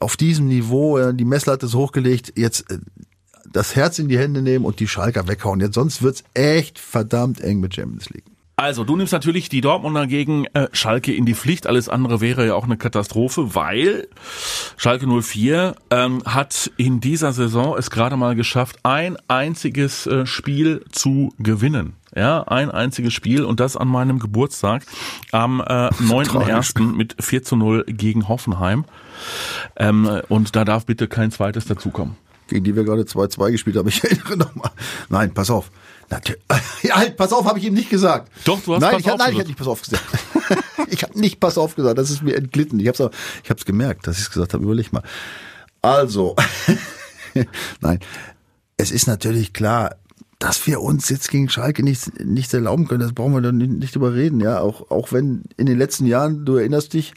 [0.00, 2.78] auf diesem Niveau, ja, die Messlatte ist hochgelegt, jetzt äh,
[3.52, 5.60] das Herz in die Hände nehmen und die Schalker weghauen.
[5.60, 8.24] Jetzt sonst wird's echt verdammt eng mit Champions League.
[8.58, 11.66] Also, du nimmst natürlich die Dortmunder gegen äh, Schalke in die Pflicht.
[11.66, 14.08] Alles andere wäre ja auch eine Katastrophe, weil
[14.78, 20.82] Schalke 04 ähm, hat in dieser Saison es gerade mal geschafft, ein einziges äh, Spiel
[20.90, 21.96] zu gewinnen.
[22.14, 24.84] Ja, ein einziges Spiel und das an meinem Geburtstag
[25.32, 26.80] am äh, 9.1.
[26.96, 28.86] mit 4 zu 0 gegen Hoffenheim.
[29.76, 32.16] Ähm, und da darf bitte kein zweites dazukommen.
[32.48, 33.88] Gegen die wir gerade 2-2 gespielt haben.
[33.88, 34.70] Ich erinnere nochmal.
[35.10, 35.70] Nein, pass auf.
[36.10, 36.42] Natürlich.
[36.82, 38.30] Ja, halt, pass auf, habe ich ihm nicht gesagt.
[38.44, 40.04] Doch, du hast nein, pass ich, auf nein, ich habe nicht pass auf gesagt.
[40.88, 41.98] ich habe nicht pass auf gesagt.
[41.98, 42.78] Das ist mir entglitten.
[42.78, 43.10] Ich habe
[43.48, 44.62] es gemerkt, dass ich es gesagt habe.
[44.62, 45.02] Überleg mal.
[45.82, 46.36] Also,
[47.80, 47.98] nein,
[48.76, 49.96] es ist natürlich klar,
[50.38, 53.00] dass wir uns jetzt gegen Schalke nichts, nichts erlauben können.
[53.00, 54.40] Das brauchen wir dann nicht, nicht überreden.
[54.40, 57.14] Ja, auch auch wenn in den letzten Jahren, du erinnerst dich,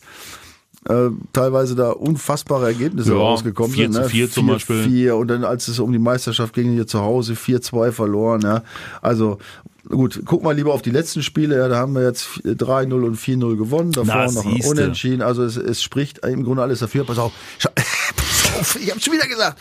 [0.87, 3.93] äh, teilweise da unfassbare Ergebnisse Ja, rausgekommen 4 sind.
[3.93, 4.09] zu Ne?
[4.09, 4.83] 4 zum Beispiel.
[4.83, 8.41] 4 und dann als es um die Meisterschaft ging hier zu Hause 4-2 verloren.
[8.41, 8.63] Ja.
[9.01, 9.39] Also
[9.87, 11.57] gut, guck mal lieber auf die letzten Spiele.
[11.57, 13.91] Ja, da haben wir jetzt 3-0 und 4-0 gewonnen.
[13.91, 14.69] Davor Na, noch siehste.
[14.69, 15.21] unentschieden.
[15.21, 17.03] Also es, es spricht im Grunde alles dafür.
[17.03, 17.33] Pass auf,
[18.81, 19.59] ich habe schon wieder gesagt.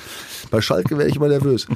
[0.50, 1.66] Bei Schalke wäre ich immer nervös.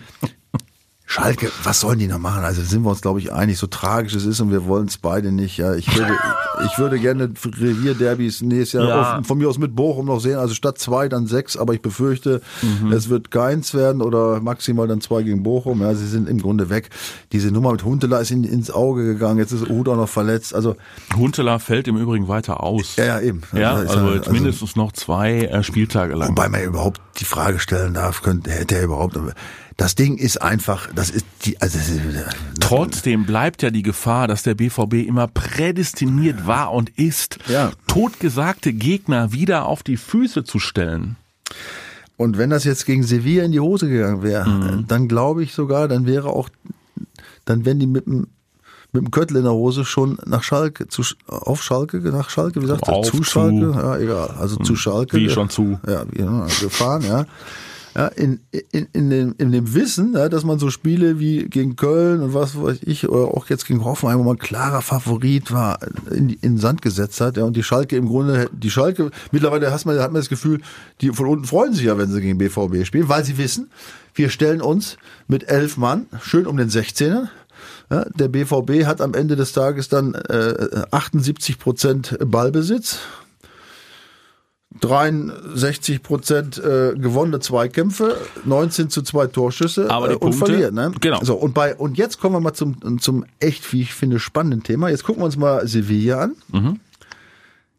[1.12, 2.42] Schalke, was sollen die noch machen?
[2.42, 4.96] Also sind wir uns, glaube ich, einig, so tragisch es ist und wir wollen es
[4.96, 5.58] beide nicht.
[5.58, 6.14] Ja, ich würde,
[6.66, 9.18] ich würde gerne Revierderbys nächstes Jahr Ja.
[9.18, 10.38] auf, von mir aus mit Bochum noch sehen.
[10.38, 12.40] Also statt zwei dann sechs, aber ich befürchte,
[12.92, 15.82] es wird keins werden oder maximal dann zwei gegen Bochum.
[15.82, 16.90] Ja, sie sind im Grunde weg.
[17.32, 19.38] Diese Nummer mit Huntela ist in, ins Auge gegangen.
[19.38, 20.54] Jetzt ist auch noch verletzt.
[20.54, 20.76] Also
[21.16, 22.96] Huntela fällt im Übrigen weiter aus.
[22.96, 23.42] ja, ja eben.
[23.52, 26.30] Ja, also ja- jetzt mindestens noch zwei äh, Spieltage lang.
[26.30, 29.18] Wobei man überhaupt die Frage stellen darf, könnte, hätte er überhaupt.
[29.76, 31.90] Das Ding ist einfach, das ist die, also ist,
[32.60, 37.72] Trotzdem bleibt ja die Gefahr, dass der BVB immer prädestiniert war und ist, Ja.
[37.86, 41.16] totgesagte Gegner wieder auf die Füße zu stellen.
[42.16, 44.86] Und wenn das jetzt gegen Sevilla in die Hose gegangen wäre, Mhm.
[44.86, 46.48] dann glaube ich sogar, dann wäre auch,
[47.44, 48.26] dann wären die mit dem
[48.94, 52.66] mit dem Köttel in der Hose schon nach Schalke, zu, auf Schalke, nach Schalke, wie
[52.66, 53.24] sagt er, Auf, zu zu.
[53.24, 55.16] Schalke, ja, egal, also zu Schalke.
[55.16, 55.80] Wie schon zu.
[55.88, 57.24] Ja, wie, ja, gefahren, ja.
[57.94, 61.76] Ja, in, in, in, dem, in dem Wissen, ja, dass man so Spiele wie gegen
[61.76, 65.78] Köln und was weiß ich, oder auch jetzt gegen Hoffenheim, wo man klarer Favorit war,
[66.10, 69.70] in, in den Sand gesetzt hat, ja, und die Schalke im Grunde, die Schalke, mittlerweile
[69.70, 70.62] hat man, hat man das Gefühl,
[71.02, 73.70] die von unten freuen sich ja, wenn sie gegen BVB spielen, weil sie wissen,
[74.14, 74.96] wir stellen uns
[75.28, 77.28] mit elf Mann schön um den 16er,
[77.90, 83.00] ja, der BVB hat am Ende des Tages dann äh, 78 Prozent Ballbesitz,
[84.80, 90.74] 63 Prozent äh, gewonnene Zweikämpfe, 19 zu 2 Torschüsse Aber die äh, und Punkte- verliert.
[90.74, 90.92] Ne?
[91.00, 91.20] genau.
[91.22, 94.62] So, und, bei, und jetzt kommen wir mal zum, zum echt, wie ich finde, spannenden
[94.62, 94.88] Thema.
[94.88, 96.36] Jetzt gucken wir uns mal Sevilla an.
[96.52, 96.80] Mhm.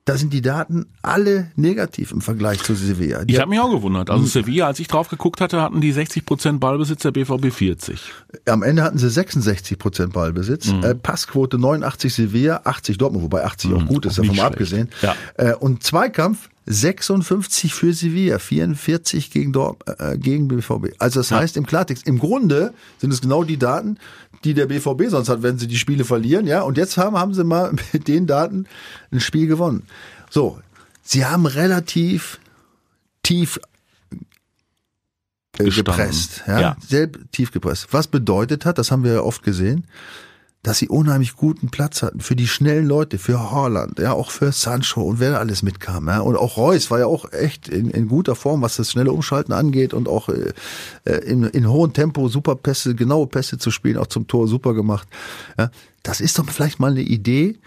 [0.06, 3.24] Da sind die Daten alle negativ im Vergleich zu Sevilla.
[3.24, 4.10] Die ich habe mich auch gewundert.
[4.10, 8.02] Also Sevilla, als ich drauf geguckt hatte, hatten die 60 Prozent Ballbesitz, der BVB 40.
[8.46, 10.68] Am Ende hatten sie 66 Prozent Ballbesitz.
[10.68, 10.84] Mhm.
[10.84, 14.90] Äh, Passquote 89 Sevilla, 80 Dortmund, wobei 80 mhm, auch gut ist, davon abgesehen.
[15.02, 15.16] Ja.
[15.38, 20.94] Äh, und Zweikampf 56 für Sevilla, 44 gegen, Dort, äh, gegen BVB.
[20.98, 21.38] Also das ja.
[21.38, 23.98] heißt im Klartext, im Grunde sind es genau die Daten,
[24.44, 26.62] die der BVB sonst hat, wenn sie die Spiele verlieren, ja.
[26.62, 28.68] Und jetzt haben, haben sie mal mit den Daten
[29.12, 29.84] ein Spiel gewonnen.
[30.30, 30.60] So,
[31.02, 32.40] sie haben relativ
[33.22, 33.60] tief
[35.58, 36.78] äh, gepresst, ja, ja.
[36.86, 37.88] sehr tief gepresst.
[37.92, 39.86] Was bedeutet hat, das haben wir ja oft gesehen,
[40.64, 44.54] dass sie unheimlich guten Platz hatten für die schnellen Leute, für Holland, ja, auch für
[44.54, 46.22] Sancho und wer alles mitkam, ja.
[46.22, 49.54] Und auch Reus war ja auch echt in, in guter Form, was das schnelle Umschalten
[49.54, 50.54] angeht und auch äh,
[51.04, 54.74] äh in, in hohem Tempo super Pässe, genaue Pässe zu spielen, auch zum Tor super
[54.74, 55.08] gemacht.
[55.58, 55.70] Ja.
[56.02, 57.58] Das ist doch vielleicht mal eine Idee,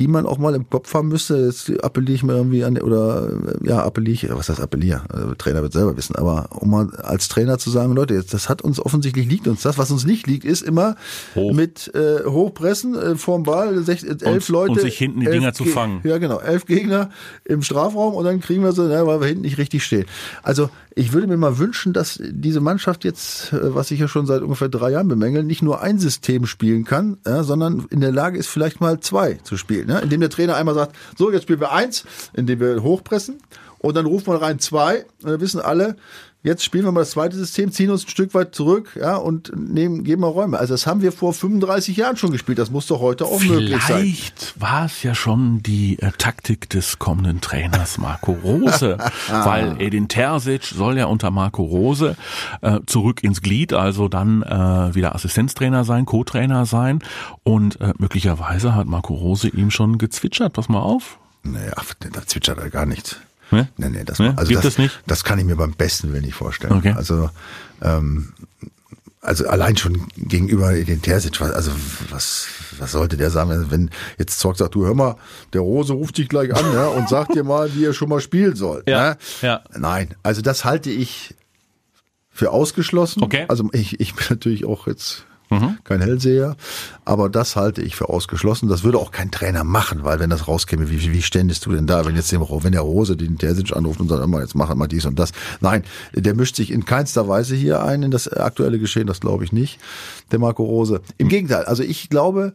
[0.00, 1.36] die man auch mal im Kopf haben müsste.
[1.36, 3.30] Jetzt appelliere ich mir irgendwie an, oder
[3.62, 5.02] ja, appelliere ich, was heißt appelliere?
[5.10, 8.48] Also, Trainer wird selber wissen, aber um mal als Trainer zu sagen, Leute, jetzt, das
[8.48, 10.96] hat uns offensichtlich liegt uns das, was uns nicht liegt, ist immer
[11.34, 11.52] Hoch.
[11.52, 14.72] mit äh, Hochpressen äh, vorm Ball, sech, elf und, Leute.
[14.72, 16.00] Und sich hinten die Dinger zu fangen.
[16.02, 17.10] Ja, genau, elf Gegner
[17.44, 20.06] im Strafraum und dann kriegen wir so, ja, weil wir hinten nicht richtig stehen.
[20.42, 24.26] Also ich würde mir mal wünschen, dass diese Mannschaft jetzt, äh, was ich ja schon
[24.26, 28.12] seit ungefähr drei Jahren bemängel, nicht nur ein System spielen kann, ja, sondern in der
[28.12, 29.88] Lage ist, vielleicht mal zwei zu spielen.
[29.90, 29.98] Ja?
[29.98, 33.40] Indem der Trainer einmal sagt, so, jetzt spielen wir eins, indem wir hochpressen
[33.78, 35.96] und dann ruft man rein zwei, dann wissen alle,
[36.42, 39.52] Jetzt spielen wir mal das zweite System, ziehen uns ein Stück weit zurück, ja, und
[39.54, 40.58] nehmen, geben mal Räume.
[40.58, 42.58] Also das haben wir vor 35 Jahren schon gespielt.
[42.58, 44.00] Das muss doch heute auch Vielleicht möglich sein.
[44.00, 48.96] Vielleicht war es ja schon die äh, Taktik des kommenden Trainers Marco Rose,
[49.28, 52.16] weil Edin Terzic soll ja unter Marco Rose
[52.62, 57.00] äh, zurück ins Glied, also dann äh, wieder Assistenztrainer sein, Co-Trainer sein
[57.42, 60.54] und äh, möglicherweise hat Marco Rose ihm schon gezwitschert.
[60.54, 61.18] Pass mal auf.
[61.42, 61.74] Naja,
[62.12, 63.20] da zwitschert er gar nichts.
[63.50, 63.68] Ne?
[63.76, 64.34] Nee, nee, das, ne?
[64.36, 65.00] also Gibt das, nicht?
[65.06, 66.74] Das kann ich mir beim besten Willen nicht vorstellen.
[66.74, 66.92] Okay.
[66.96, 67.30] Also,
[67.82, 68.32] ähm,
[69.20, 71.72] also allein schon gegenüber den Terzic, also
[72.08, 75.16] was, was sollte der sagen, also wenn jetzt Zorg sagt, du hör mal,
[75.52, 78.20] der Rose ruft dich gleich an ja, und sagt dir mal, wie er schon mal
[78.20, 78.82] spielen soll.
[78.86, 79.16] Ja, ne?
[79.42, 79.62] ja.
[79.76, 81.34] Nein, also das halte ich
[82.30, 83.22] für ausgeschlossen.
[83.22, 83.44] Okay.
[83.48, 85.78] Also ich, ich bin natürlich auch jetzt Mhm.
[85.82, 86.56] Kein Hellseher.
[87.04, 88.68] Aber das halte ich für ausgeschlossen.
[88.68, 91.88] Das würde auch kein Trainer machen, weil wenn das rauskäme, wie, wie ständest du denn
[91.88, 94.78] da, wenn jetzt dem, wenn der Rose den Terzic anruft und sagt, immer, jetzt machen
[94.78, 95.32] wir dies und das.
[95.60, 95.82] Nein,
[96.14, 99.52] der mischt sich in keinster Weise hier ein in das aktuelle Geschehen, das glaube ich
[99.52, 99.80] nicht,
[100.30, 101.00] der Marco Rose.
[101.18, 102.54] Im Gegenteil, also ich glaube,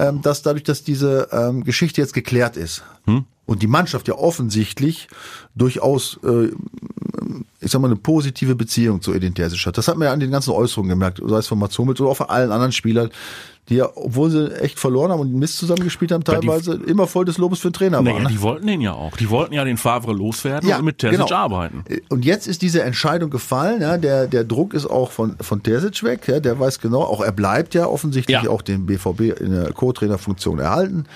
[0.00, 3.24] ähm, dass dadurch, dass diese ähm, Geschichte jetzt geklärt ist hm?
[3.46, 5.08] und die Mannschaft ja offensichtlich
[5.54, 6.50] durchaus äh,
[7.60, 9.76] ich sag mal, eine positive Beziehung zu Edin Terzic hat.
[9.76, 12.10] Das hat man ja an den ganzen Äußerungen gemerkt, sei es von Mats Hummels oder
[12.10, 13.10] auch von allen anderen Spielern,
[13.68, 17.06] die ja, obwohl sie echt verloren haben und Mist zusammengespielt haben, teilweise ja, die, immer
[17.06, 18.22] voll des Lobes für den Trainer naja, waren.
[18.24, 18.28] Ne?
[18.30, 19.16] Die wollten den ja auch.
[19.16, 21.34] Die wollten ja den Favre loswerden ja, und mit Terzic genau.
[21.34, 21.84] arbeiten.
[22.08, 23.82] Und jetzt ist diese Entscheidung gefallen.
[23.82, 26.28] Ja, der, der Druck ist auch von, von Terzic weg.
[26.28, 30.60] Ja, der weiß genau, auch er bleibt ja offensichtlich auch den BVB in der Co-Trainer-Funktion
[30.60, 31.06] erhalten.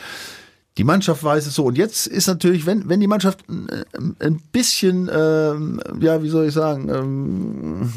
[0.79, 1.65] Die Mannschaft weiß es so.
[1.67, 6.55] Und jetzt ist natürlich, wenn, wenn die Mannschaft ein bisschen, ähm, ja, wie soll ich
[6.55, 7.93] sagen, ähm,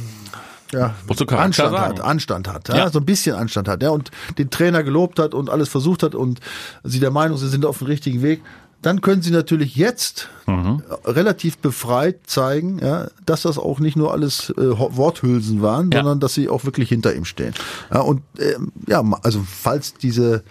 [0.71, 0.93] ja,
[1.39, 1.75] Anstand sagen.
[1.77, 5.19] hat, Anstand hat, ja, ja, so ein bisschen Anstand hat, ja, und den Trainer gelobt
[5.19, 6.39] hat und alles versucht hat und
[6.83, 8.41] sie der Meinung, sie sind auf dem richtigen Weg,
[8.85, 10.83] dann können sie natürlich jetzt mhm.
[11.05, 15.99] relativ befreit zeigen, ja, dass das auch nicht nur alles äh, Worthülsen waren, ja.
[15.99, 17.55] sondern dass sie auch wirklich hinter ihm stehen.
[17.91, 18.53] Ja, und äh,
[18.87, 20.43] ja, also falls diese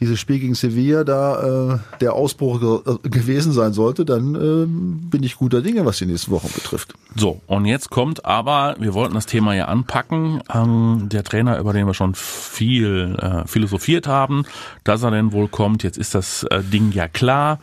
[0.00, 5.22] dieses Spiel gegen Sevilla da äh, der Ausbruch ge gewesen sein sollte, dann äh, bin
[5.22, 6.94] ich guter Dinge, was die nächsten Wochen betrifft.
[7.14, 11.72] So, und jetzt kommt aber, wir wollten das Thema ja anpacken, ähm, der Trainer, über
[11.72, 14.44] den wir schon viel äh, philosophiert haben,
[14.82, 17.60] dass er denn wohl kommt, jetzt ist das äh, Ding ja klar.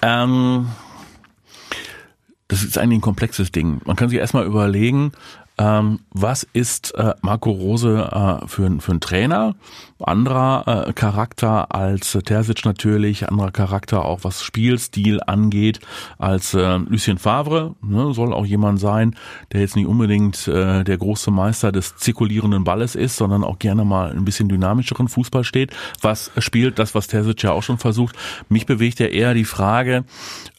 [0.00, 0.68] Ähm,
[2.48, 3.80] das ist eigentlich ein komplexes Ding.
[3.84, 5.12] Man kann sich erstmal überlegen,
[5.58, 9.54] ähm, was ist äh, Marco Rose äh, für, für ein Trainer?
[10.00, 15.80] Anderer äh, Charakter als äh, Terzic natürlich, anderer Charakter auch was Spielstil angeht
[16.18, 17.74] als äh, Lucien Favre.
[17.82, 19.14] Ne, soll auch jemand sein,
[19.52, 23.84] der jetzt nicht unbedingt äh, der große Meister des zirkulierenden Balles ist, sondern auch gerne
[23.84, 25.72] mal ein bisschen dynamischeren Fußball steht.
[26.00, 28.16] Was spielt das, was Terzic ja auch schon versucht?
[28.48, 30.04] Mich bewegt ja eher die Frage,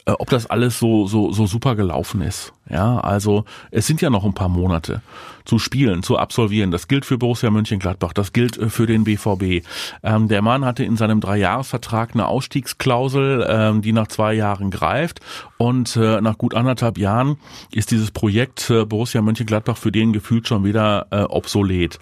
[0.06, 2.52] äh, ob das alles so, so, so super gelaufen ist.
[2.68, 5.02] Ja, also es sind ja noch ein paar Monate
[5.44, 6.70] zu spielen, zu absolvieren.
[6.70, 9.66] Das gilt für Borussia Mönchengladbach, das gilt äh, für den BVB.
[10.02, 15.20] Ähm, der Mann hatte in seinem Dreijahresvertrag eine Ausstiegsklausel, ähm, die nach zwei Jahren greift.
[15.58, 17.36] Und äh, nach gut anderthalb Jahren
[17.70, 21.98] ist dieses Projekt äh, Borussia Mönchengladbach für den gefühlt schon wieder äh, obsolet.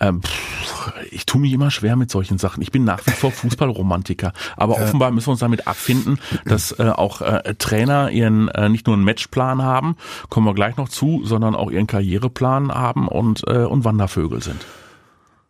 [0.00, 2.62] Ähm, pff, ich tue mich immer schwer mit solchen Sachen.
[2.62, 4.32] Ich bin nach wie vor Fußballromantiker.
[4.56, 8.86] Aber offenbar müssen wir uns damit abfinden, dass äh, auch äh, Trainer ihren äh, nicht
[8.86, 9.96] nur einen Matchplan haben,
[10.28, 14.64] kommen wir gleich noch zu, sondern auch ihren Karriereplan haben und, äh, und Wandervögel sind.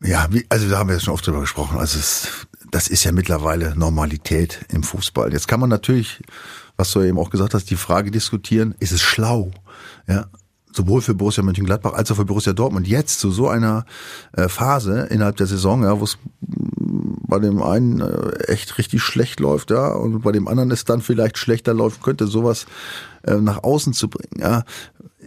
[0.02, 1.78] Ja, wie, also da haben wir jetzt schon oft drüber gesprochen.
[1.78, 5.32] Also es, das ist ja mittlerweile Normalität im Fußball.
[5.32, 6.22] Jetzt kann man natürlich,
[6.76, 9.50] was du eben auch gesagt hast, die Frage diskutieren, ist es schlau?
[10.08, 10.26] Ja,
[10.72, 13.84] sowohl für Borussia Mönchengladbach als auch für Borussia Dortmund jetzt zu so einer
[14.32, 19.40] äh, Phase innerhalb der Saison, ja, wo es bei dem einen äh, echt richtig schlecht
[19.40, 22.66] läuft, ja, und bei dem anderen es dann vielleicht schlechter läuft, könnte sowas
[23.22, 24.64] äh, nach außen zu bringen, ja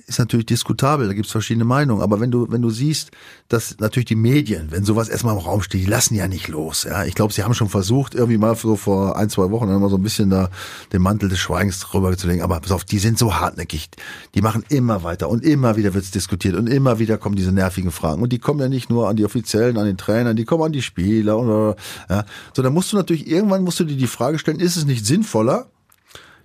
[0.06, 2.02] ist natürlich diskutabel, da gibt's verschiedene Meinungen.
[2.02, 3.12] Aber wenn du, wenn du siehst,
[3.48, 6.84] dass natürlich die Medien, wenn sowas erstmal im Raum steht, die lassen ja nicht los.
[6.84, 9.90] Ja, ich glaube, sie haben schon versucht, irgendwie mal so vor ein, zwei Wochen mal
[9.90, 10.50] so ein bisschen da
[10.92, 12.42] den Mantel des Schweigens drüber zu legen.
[12.42, 13.90] Aber pass auf, die sind so hartnäckig.
[14.36, 17.92] Die machen immer weiter und immer wieder wird's diskutiert und immer wieder kommen diese nervigen
[17.92, 18.22] Fragen.
[18.22, 20.74] Und die kommen ja nicht nur an die Offiziellen, an den Trainern, die kommen an
[20.74, 21.76] die Spieler und,
[22.10, 22.26] ja.
[22.54, 25.06] So, dann musst du natürlich, irgendwann musst du dir die Frage stellen, ist es nicht
[25.06, 25.68] sinnvoller,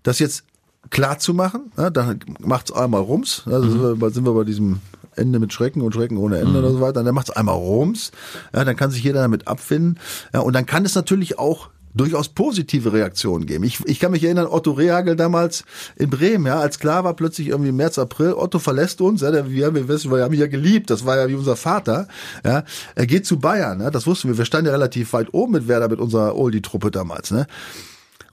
[0.03, 0.44] dass jetzt
[0.90, 1.72] klar zu machen.
[1.77, 3.42] Ja, dann macht's einmal rums.
[3.46, 4.12] Also mhm.
[4.12, 4.81] sind, wir, bei diesem
[5.16, 6.59] Ende mit Schrecken und Schrecken ohne Ende mhm.
[6.59, 7.03] oder so weiter.
[7.03, 8.12] Dann macht's einmal rums.
[8.55, 9.98] Ja, dann kann sich jeder damit abfinden.
[10.33, 13.64] Ja, und dann kann es natürlich auch durchaus positive Reaktionen geben.
[13.64, 15.64] Ich, ich kann mich erinnern, Otto Rehagel damals
[15.96, 19.51] in Bremen, ja, als klar war plötzlich irgendwie März, April, Otto verlässt uns, ja, der,
[19.51, 22.09] wir, wir, wissen, wir haben ihn ja geliebt, das war ja wie unser Vater,
[22.44, 25.53] ja, er geht zu Bayern, ja, das wussten wir, wir standen ja relativ weit oben
[25.53, 27.46] mit Werder, mit unserer Oldie-Truppe damals, ne,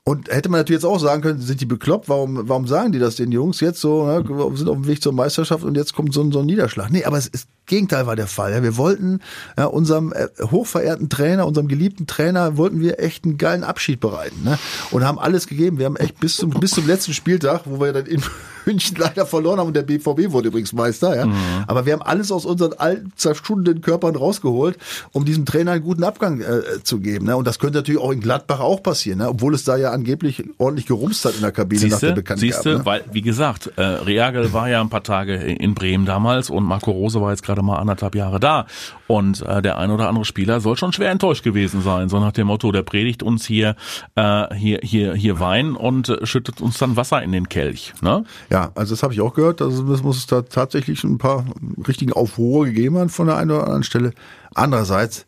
[0.07, 2.07] und hätte man natürlich jetzt auch sagen können, sind die bekloppt?
[2.09, 4.05] Warum, warum sagen die das den Jungs jetzt so?
[4.05, 4.23] Ne,
[4.55, 6.91] sind auf dem Weg zur Meisterschaft und jetzt kommt so ein, so ein Niederschlag.
[6.91, 8.51] Nee, aber es ist Gegenteil war der Fall.
[8.51, 8.63] Ja.
[8.63, 9.21] Wir wollten
[9.57, 14.43] ja, unserem äh, hochverehrten Trainer, unserem geliebten Trainer, wollten wir echt einen geilen Abschied bereiten.
[14.43, 14.59] Ne?
[14.91, 15.79] Und haben alles gegeben.
[15.79, 18.21] Wir haben echt bis zum, bis zum letzten Spieltag, wo wir dann in
[18.65, 21.15] München leider verloren haben und der BVB wurde übrigens Meister.
[21.15, 21.25] Ja?
[21.25, 21.33] Mhm.
[21.67, 24.77] Aber wir haben alles aus unseren alten, zerstundenen Körpern rausgeholt,
[25.11, 27.25] um diesem Trainer einen guten Abgang äh, zu geben.
[27.25, 27.35] Ne?
[27.35, 29.29] Und das könnte natürlich auch in Gladbach auch passieren, ne?
[29.29, 32.53] obwohl es da ja angeblich ordentlich gerumst hat in der Kabine siehste, nach der Bekanntgabe.
[32.53, 32.85] Siehste, ne?
[32.85, 36.91] weil, wie gesagt, äh, Reagel war ja ein paar Tage in Bremen damals und Marco
[36.91, 38.65] Rose war jetzt gerade mal anderthalb Jahre da.
[39.07, 42.31] Und äh, der ein oder andere Spieler soll schon schwer enttäuscht gewesen sein, so nach
[42.31, 43.75] dem Motto, der predigt uns hier,
[44.15, 47.93] äh, hier, hier, hier Wein und äh, schüttet uns dann Wasser in den Kelch.
[48.01, 48.23] Ne?
[48.49, 49.61] Ja, also das habe ich auch gehört.
[49.61, 51.45] Also es muss es da tatsächlich ein paar
[51.87, 54.13] richtigen Aufruhr gegeben haben von der einen oder anderen Stelle.
[54.53, 55.25] Andererseits,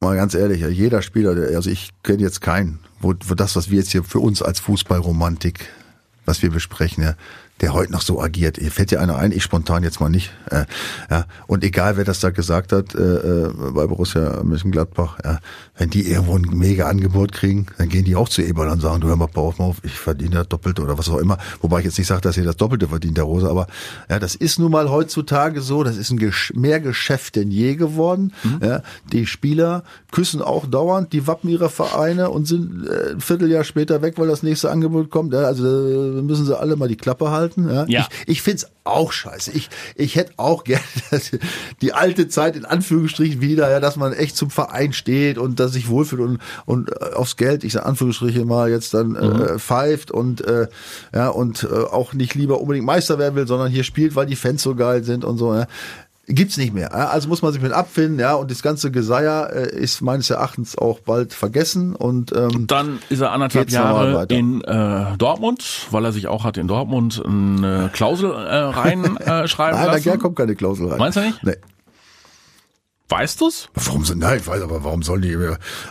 [0.00, 3.70] mal ganz ehrlich, jeder Spieler, der, also ich kenne jetzt keinen, wo, wo das, was
[3.70, 5.68] wir jetzt hier für uns als Fußballromantik,
[6.24, 7.14] was wir besprechen, ja,
[7.62, 8.58] der heute noch so agiert.
[8.58, 10.32] Ihr fällt dir einer ein, ich spontan jetzt mal nicht.
[10.50, 10.64] Äh,
[11.10, 11.26] ja.
[11.46, 15.38] Und egal, wer das da gesagt hat äh, äh bei Borussia Mönchengladbach, ja,
[15.78, 19.00] wenn die irgendwo ein mega Angebot kriegen, dann gehen die auch zu Eberl und sagen,
[19.00, 21.38] du hör mal, pass auf, ich verdiene das Doppelte oder was auch immer.
[21.60, 23.68] Wobei ich jetzt nicht sage, dass ihr das Doppelte verdient, der Rose, aber
[24.10, 27.76] ja, das ist nun mal heutzutage so, das ist ein Gesch mehr Geschäft denn je
[27.76, 28.32] geworden.
[28.42, 28.60] Mhm.
[28.60, 33.62] Ja, die Spieler küssen auch dauernd die Wappen ihrer Vereine und sind äh, ein Vierteljahr
[33.62, 35.32] später weg, weil das nächste Angebot kommt.
[35.32, 37.68] Ja, also äh, müssen sie alle mal die Klappe halten halten.
[37.68, 37.84] Ja?
[37.88, 38.08] ja.
[38.26, 39.52] Ich, ich finde es auch scheiße.
[39.52, 40.82] Ich, ich hätte auch gerne
[41.80, 45.72] die alte Zeit in Anführungsstrichen wieder, ja, dass man echt zum Verein steht und dass
[45.72, 49.42] sich wohlfühlt und, und äh, aufs Geld, ich sage Anführungsstriche mal, jetzt dann äh, mhm.
[49.42, 50.68] äh, pfeift und äh,
[51.14, 54.36] ja und äh, auch nicht lieber unbedingt Meister werden will, sondern hier spielt, weil die
[54.36, 55.54] Fans so geil sind und so.
[55.54, 55.66] Ja
[56.26, 56.94] gibt's nicht mehr.
[56.94, 60.78] Also muss man sich mit abfinden, ja, und das ganze Geseier äh, ist meines Erachtens
[60.78, 66.04] auch bald vergessen und, ähm, und dann ist er anderthalb Jahre in äh, Dortmund, weil
[66.04, 70.08] er sich auch hat in Dortmund eine Klausel äh, reinschreiben äh, schreiben Nein, lassen.
[70.08, 70.98] Nein, da kommt keine Klausel rein.
[70.98, 71.42] Meinst du nicht?
[71.42, 71.56] Nee.
[73.12, 73.68] Weißt du's?
[73.74, 75.36] Warum sind, nein, ich weiß aber, warum sollen die,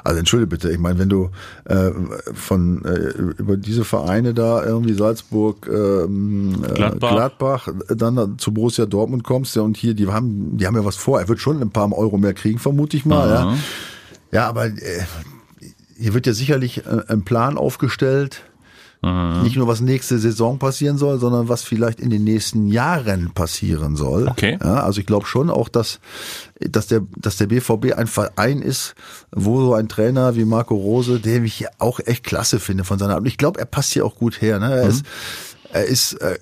[0.04, 1.30] also entschuldige bitte, ich meine, wenn du
[1.66, 1.92] äh,
[2.34, 7.12] von äh, über diese Vereine da irgendwie Salzburg, ähm, äh, Gladbach.
[7.12, 10.96] Gladbach, dann zu Borussia Dortmund kommst, ja, und hier, die haben, die haben ja was
[10.96, 13.58] vor, er wird schon ein paar Euro mehr kriegen, vermute ich mal, ja.
[14.32, 15.04] Ja, aber äh,
[15.98, 18.42] hier wird ja sicherlich äh, ein Plan aufgestellt,
[19.04, 19.42] Mhm.
[19.42, 23.96] Nicht nur was nächste Saison passieren soll, sondern was vielleicht in den nächsten Jahren passieren
[23.96, 24.28] soll.
[24.28, 24.60] Okay.
[24.64, 26.00] Ja, also ich glaube schon auch, dass,
[26.60, 28.94] dass der, dass der BVB ein Verein ist,
[29.32, 33.16] wo so ein Trainer wie Marco Rose, den ich auch echt klasse finde von seiner
[33.16, 33.28] Art.
[33.28, 34.60] Ich glaube, er passt hier auch gut her.
[34.60, 34.72] Ne?
[34.72, 34.90] Er mhm.
[34.92, 35.06] ist,
[35.74, 36.38] er ist äh,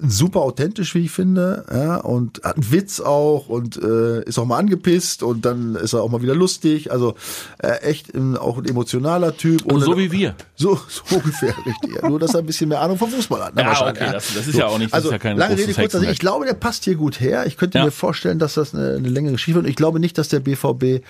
[0.00, 4.44] super authentisch, wie ich finde, ja, und hat einen Witz auch und äh, ist auch
[4.44, 6.90] mal angepisst und dann ist er auch mal wieder lustig.
[6.90, 7.14] Also
[7.58, 9.64] äh, echt ein, auch ein emotionaler Typ.
[9.70, 10.34] Und so wie wir.
[10.56, 12.00] So, so ungefähr, richtig.
[12.08, 13.56] Nur, dass er ein bisschen mehr Ahnung vom Fußball hat.
[13.56, 15.82] Ne, Ja, okay, das- das ist ja auch nicht- also, ja kein lange Rede, Sinn.
[15.82, 16.12] Hexenwerk.
[16.12, 17.44] Ich glaube, der passt hier gut her.
[17.46, 17.84] Ich könnte Ja.
[17.84, 19.64] mir vorstellen, dass das eine, eine längere Geschichte wird.
[19.66, 21.02] Und ich glaube nicht, dass der BVB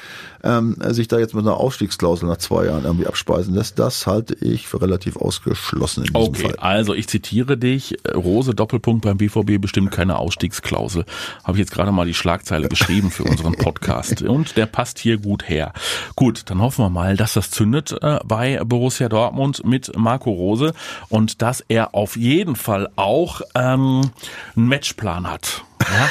[0.42, 3.78] ähm, sich da jetzt mit einer Ausstiegsklausel nach zwei Jahren irgendwie abspeisen lässt.
[3.78, 6.56] Das halte ich für relativ ausgeschlossen in diesem Okay, Fall.
[6.56, 7.96] also ich zitiere dich.
[8.14, 11.04] Rose Doppelpunkt beim BVB bestimmt keine Ausstiegsklausel.
[11.44, 14.22] Habe ich jetzt gerade mal die Schlagzeile geschrieben für unseren Podcast.
[14.22, 15.72] Und der passt hier gut her.
[16.16, 20.74] Gut, dann hoffen wir mal, dass das zündet äh, bei Borussia Dortmund mit Marco Rose
[21.08, 24.10] und dass er auf jeden Fall auch ähm,
[24.56, 25.62] einen Matchplan hat.
[25.80, 26.08] Ja?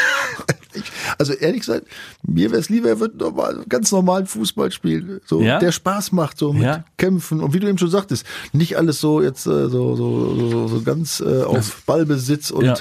[0.76, 0.84] Ich,
[1.18, 1.88] also ehrlich gesagt,
[2.26, 5.60] mir wäre es lieber, er wird normal, ganz normalen Fußball spielen, so Ja?
[5.60, 6.84] der Spaß macht, so mit Ja.
[6.98, 10.68] Kämpfen und wie du eben schon sagtest, nicht alles so jetzt äh, so so so,
[10.68, 12.76] so ganz äh, auf Ballbesitz und Ja.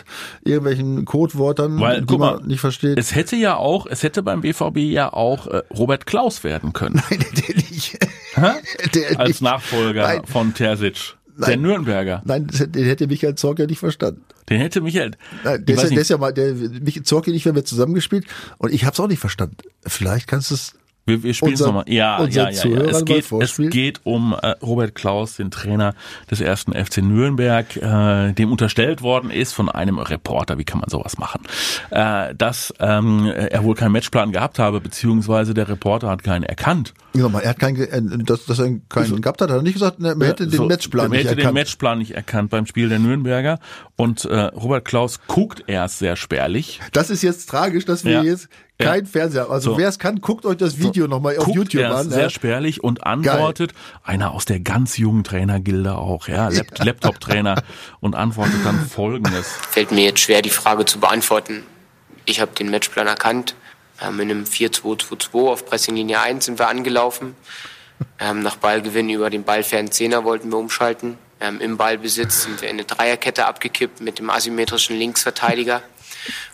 [0.45, 2.99] irgendwelchen Codewörtern, Weil, die man mal, nicht versteht.
[2.99, 7.03] Es hätte ja auch, es hätte beim BVB ja auch äh, Robert Klaus werden können.
[7.11, 7.99] Nein, der nicht.
[8.95, 9.43] der Als nicht.
[9.43, 10.23] Nachfolger Nein.
[10.27, 11.17] von Terzic.
[11.47, 11.63] Der Nein.
[11.63, 12.23] Nürnberger.
[12.25, 14.23] Nein, den hätte Michael Zorc ja nicht verstanden.
[14.49, 15.13] Den hätte Michael.
[15.45, 17.51] Nein, der, ist ja, der nicht, ist ja mal, der, mich, Zorc und ich, wir
[17.51, 18.27] haben ja zusammengespielt
[18.59, 19.57] und ich habe es auch nicht verstanden.
[19.87, 21.85] Vielleicht kannst du es Wir, wir spielen es nochmal.
[21.89, 22.81] Ja, ja, ja, ja.
[22.83, 25.95] Es geht, es geht um äh, Robert Klaus, den Trainer
[26.31, 30.89] des ersten FC Nürnberg, äh, dem unterstellt worden ist von einem Reporter, wie kann man
[30.89, 31.43] sowas machen,
[31.91, 36.95] äh, dass ähm, er wohl keinen Matchplan gehabt habe, beziehungsweise der Reporter hat keinen erkannt.
[37.15, 39.99] Ja, er hat keinen, äh, dass, dass er keinen gehabt hat, hat er nicht gesagt,
[39.99, 41.55] ne, man hätte den So, Matchplan er nicht hätte den erkannt.
[41.55, 43.59] Matchplan nicht erkannt beim Spiel der Nürnberger
[43.97, 46.81] und äh, Robert Klaus guckt erst sehr spärlich.
[46.93, 48.23] das ist jetzt tragisch, dass wir Ja.
[48.23, 48.49] jetzt
[48.85, 49.07] kein.
[49.07, 49.53] Fernseher haben.
[49.53, 49.79] Also So.
[49.79, 52.11] wer es kann, guckt euch das Video nochmal auf guckt YouTube an.
[52.11, 52.31] sehr ja.
[52.31, 57.63] spärlich und antwortet, einer aus der ganz jungen Trainergilde auch, ja, Lap Laptop-Trainer
[58.01, 59.47] und antwortet dann folgendes.
[59.71, 61.65] fällt mir jetzt schwer, die Frage zu beantworten.
[62.25, 63.55] Ich habe den Matchplan erkannt.
[64.01, 67.37] Ähm, in einem 4-2-2-2 auf Pressinglinie 1 sind wir angelaufen.
[68.19, 71.19] Ähm, nach Ballgewinn über den ballfernen Zehner wollten wir umschalten.
[71.41, 75.83] Ähm, Im Ballbesitz sind wir in eine Dreierkette abgekippt mit dem asymmetrischen Linksverteidiger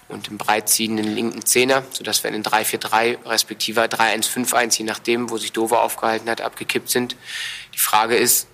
[0.08, 5.38] und dem breitziehenden linken Zehner, sodass wir in den 3-4-3 respektive 3-1-5-1, je nachdem, wo
[5.38, 7.16] sich Dover aufgehalten hat, abgekippt sind.
[7.74, 8.46] Die Frage ist,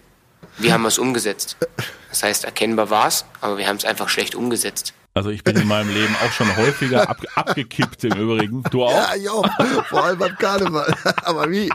[0.59, 1.57] wie haben wir es umgesetzt?
[2.11, 4.95] Das heißt, erkennbar war es, aber wir haben es einfach schlecht umgesetzt.
[5.17, 8.65] Also ich bin in meinem Leben auch schon häufiger ab, abgekippt im Übrigen.
[8.65, 8.91] Du auch?
[8.91, 9.45] Ja, jo,
[9.89, 10.93] vor allem beim Karneval.
[11.23, 11.71] Aber wie?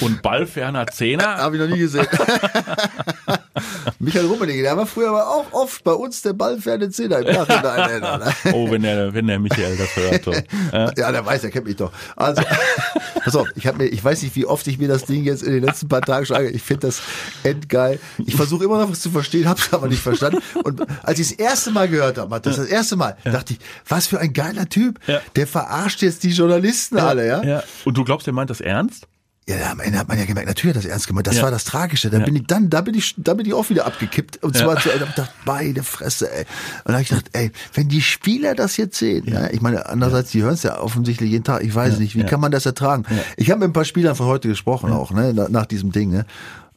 [0.00, 1.36] Und ballferner Zehner?
[1.36, 2.08] Habe ich noch nie gesehen.
[3.98, 8.00] Michael Rummenigge, der war früher aber auch oft bei uns der ballferne Zehner im Nachhinein.
[8.00, 8.32] ne?
[8.52, 10.24] Oh, wenn der, wenn der Michael das hört.
[10.24, 10.32] so.
[10.72, 10.92] Ja.
[10.96, 11.92] Ja, der weiß, der kennt mich doch.
[12.16, 12.42] Also,
[13.24, 15.52] pass auf, ich mir, ich weiß nicht, wie oft ich mir das Ding jetzt in
[15.52, 17.00] den letzten paar Tagen schon ange- Ich finde das
[17.44, 17.98] endgeil.
[18.24, 20.38] Ich versuche immer noch was zu verstehen, habe es aber nicht verstanden.
[20.64, 24.06] Und als ich das erste Mal gehört habe, Matthias, das erste Mal, dachte ich, was
[24.06, 24.98] für ein geiler Typ.
[25.06, 25.20] Ja.
[25.36, 27.42] Der verarscht jetzt die Journalisten alle, ja?
[27.42, 27.62] ja.
[27.84, 29.06] Und du glaubst, der meint das ernst?
[29.48, 31.26] Ja, am Ende hat man ja gemerkt, natürlich hat er das ernst gemeint.
[31.26, 31.42] Das Ja.
[31.44, 32.10] war das Tragische.
[32.10, 34.42] Dann bin ich dann, da bin ich, da bin ich auch wieder abgekippt.
[34.42, 36.40] Und zwar zu, ich hab gedacht, beide Fresse, ey.
[36.40, 36.46] Und
[36.84, 40.32] dann habe ich gedacht, ey, wenn die Spieler das jetzt sehen, ja, ich meine, andererseits,
[40.32, 41.62] die hören es ja offensichtlich jeden Tag.
[41.64, 43.04] Ich weiß nicht, wie kann man das ertragen?
[43.38, 46.26] Ich habe mit ein paar Spielern von heute gesprochen auch, ne, nach, diesem Ding, ne,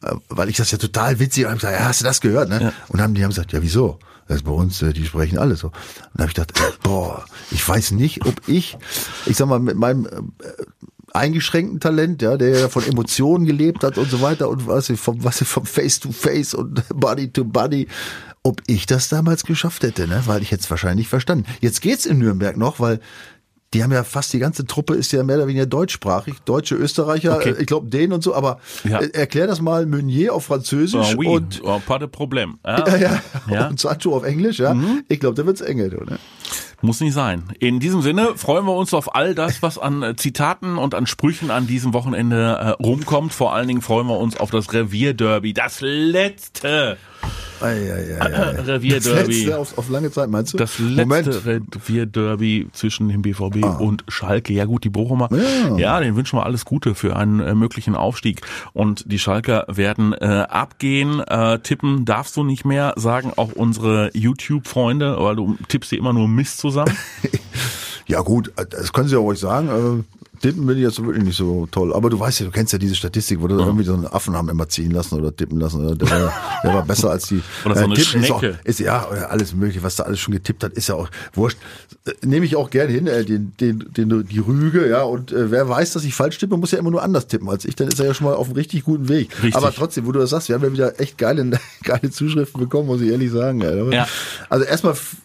[0.04, 1.56] Äh, weil ich das ja total witzig habe.
[1.58, 2.74] gesagt, ja, hast du das gehört, ne?
[2.88, 4.00] Und haben die haben gesagt, ja, wieso?
[4.28, 5.68] Das ist bei uns, äh, die sprechen alle so.
[5.68, 5.74] Und
[6.16, 8.78] da habe ich gedacht, boah, ich weiß nicht, ob ich,
[9.28, 10.10] ich sag mal, mit meinem äh,
[11.14, 15.24] eingeschränkten Talent, ja, der ja von Emotionen gelebt hat und so weiter und was vom
[15.24, 17.88] was vom Face to Face und Body to Body,
[18.44, 21.46] ob ich das damals geschafft hätte, ne, weil ich jetzt wahrscheinlich verstanden.
[21.60, 23.00] Jetzt geht's in Nürnberg noch, weil
[23.74, 27.36] die haben ja fast die ganze Truppe ist ja mehr oder weniger deutschsprachig, deutsche Österreicher,
[27.38, 27.52] Okay.
[27.52, 29.00] äh, ich glaube denen und so, aber Ja.
[29.00, 31.28] äh, erklär das mal Meunier auf Französisch Oh, oui.
[31.28, 32.60] und oh, pas de Problem.
[32.66, 32.88] Ja.
[32.88, 33.68] ja, ja, Ja.
[33.68, 34.76] und Sancho auf Englisch, ja.
[35.08, 36.20] Ich glaube, da wird's enge, du, ne?
[36.84, 37.44] Muss nicht sein.
[37.60, 41.06] In diesem Sinne freuen wir uns auf all das, was an äh, Zitaten und an
[41.06, 43.34] Sprüchen an diesem Wochenende äh, rumkommt.
[43.34, 45.54] Vor allen Dingen freuen wir uns auf das Revierderby.
[45.54, 46.98] Das letzte.
[47.62, 48.90] Revierderby.
[48.90, 50.58] Das letzte auf, auf lange Zeit, meinst du?
[50.58, 51.28] Das Moment.
[51.28, 54.54] letzte Revierderby zwischen dem BVB und Schalke.
[54.54, 55.30] Ja gut, die Bochumer.
[55.32, 55.78] Ja.
[55.78, 58.42] Ja, den wünschen wir alles Gute für einen äh, möglichen Aufstieg.
[58.74, 61.20] Und die Schalker werden äh, abgehen.
[61.20, 66.14] Äh, tippen darfst du nicht mehr, sagen auch unsere YouTube-Freunde, weil du tippst dir immer
[66.14, 66.98] nur Mist zusammen.
[68.08, 70.06] Ja gut, das können Sie ja ruhig sagen.
[70.42, 71.94] Äh, tippen bin ich jetzt wirklich nicht so toll.
[71.94, 74.36] Aber du weißt ja, du kennst ja diese Statistik, wo du irgendwie so einen Affen
[74.36, 75.86] haben immer ziehen lassen oder tippen lassen.
[75.86, 77.42] Oder der, war- der war besser als die.
[77.66, 78.60] Oder so eine tippen ist, auch, Schnecke.
[78.64, 81.58] ist ja alles mögliche, was da alles schon getippt hat, ist ja auch wurscht.
[82.06, 85.04] Äh, Nehme ich auch gerne hin, äh, den, den, den, die Rüge, ja.
[85.04, 87.66] Und äh, wer weiß, dass ich falsch tippe, muss ja immer nur anders tippen als
[87.66, 87.76] ich.
[87.76, 89.32] Dann ist er ja schon mal auf einem richtig guten Weg.
[89.36, 89.56] Richtig.
[89.56, 91.50] Aber trotzdem, wo du das sagst, wir haben ja wieder echt geile,
[91.84, 93.62] geile Zuschriften bekommen, muss ich ehrlich sagen.
[93.62, 93.72] Ja.
[93.92, 94.08] Ja.
[94.50, 95.18] Also erstmal f-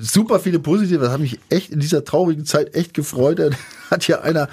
[0.00, 3.38] super viele positive, das hat mich echt in dieser traurigen Zeit echt gefreut.
[3.38, 3.50] Da
[3.90, 4.48] Hat ja einer,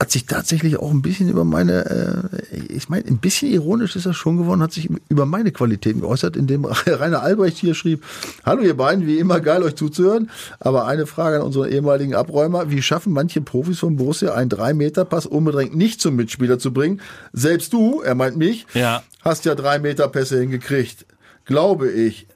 [0.00, 4.06] hat sich tatsächlich auch ein bisschen über meine, äh, ich meine, ein bisschen ironisch ist
[4.06, 8.04] er schon geworden, hat sich über meine Qualitäten geäußert, indem Rainer Albrecht hier schrieb,
[8.44, 12.70] hallo ihr beiden, wie immer geil euch zuzuhören, aber eine Frage an unseren ehemaligen Abräumer,
[12.70, 17.00] wie schaffen manche Profis von Borussia einen 3-Meter-Pass unbedingt nicht zum Mitspieler zu bringen?
[17.32, 19.02] Selbst du, er meint mich, Ja.
[19.22, 21.06] hast ja 3-Meter-Pässe hingekriegt.
[21.44, 22.28] Glaube ich.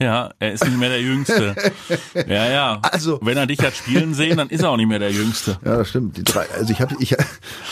[0.00, 1.56] Ja, er ist nicht mehr der Jüngste.
[2.28, 2.78] Ja, ja.
[2.82, 5.58] Also- Wenn er dich hat spielen sehen, dann ist er auch nicht mehr der Jüngste.
[5.64, 6.16] Ja, das stimmt.
[6.16, 7.16] Die drei, also ich habe, ich,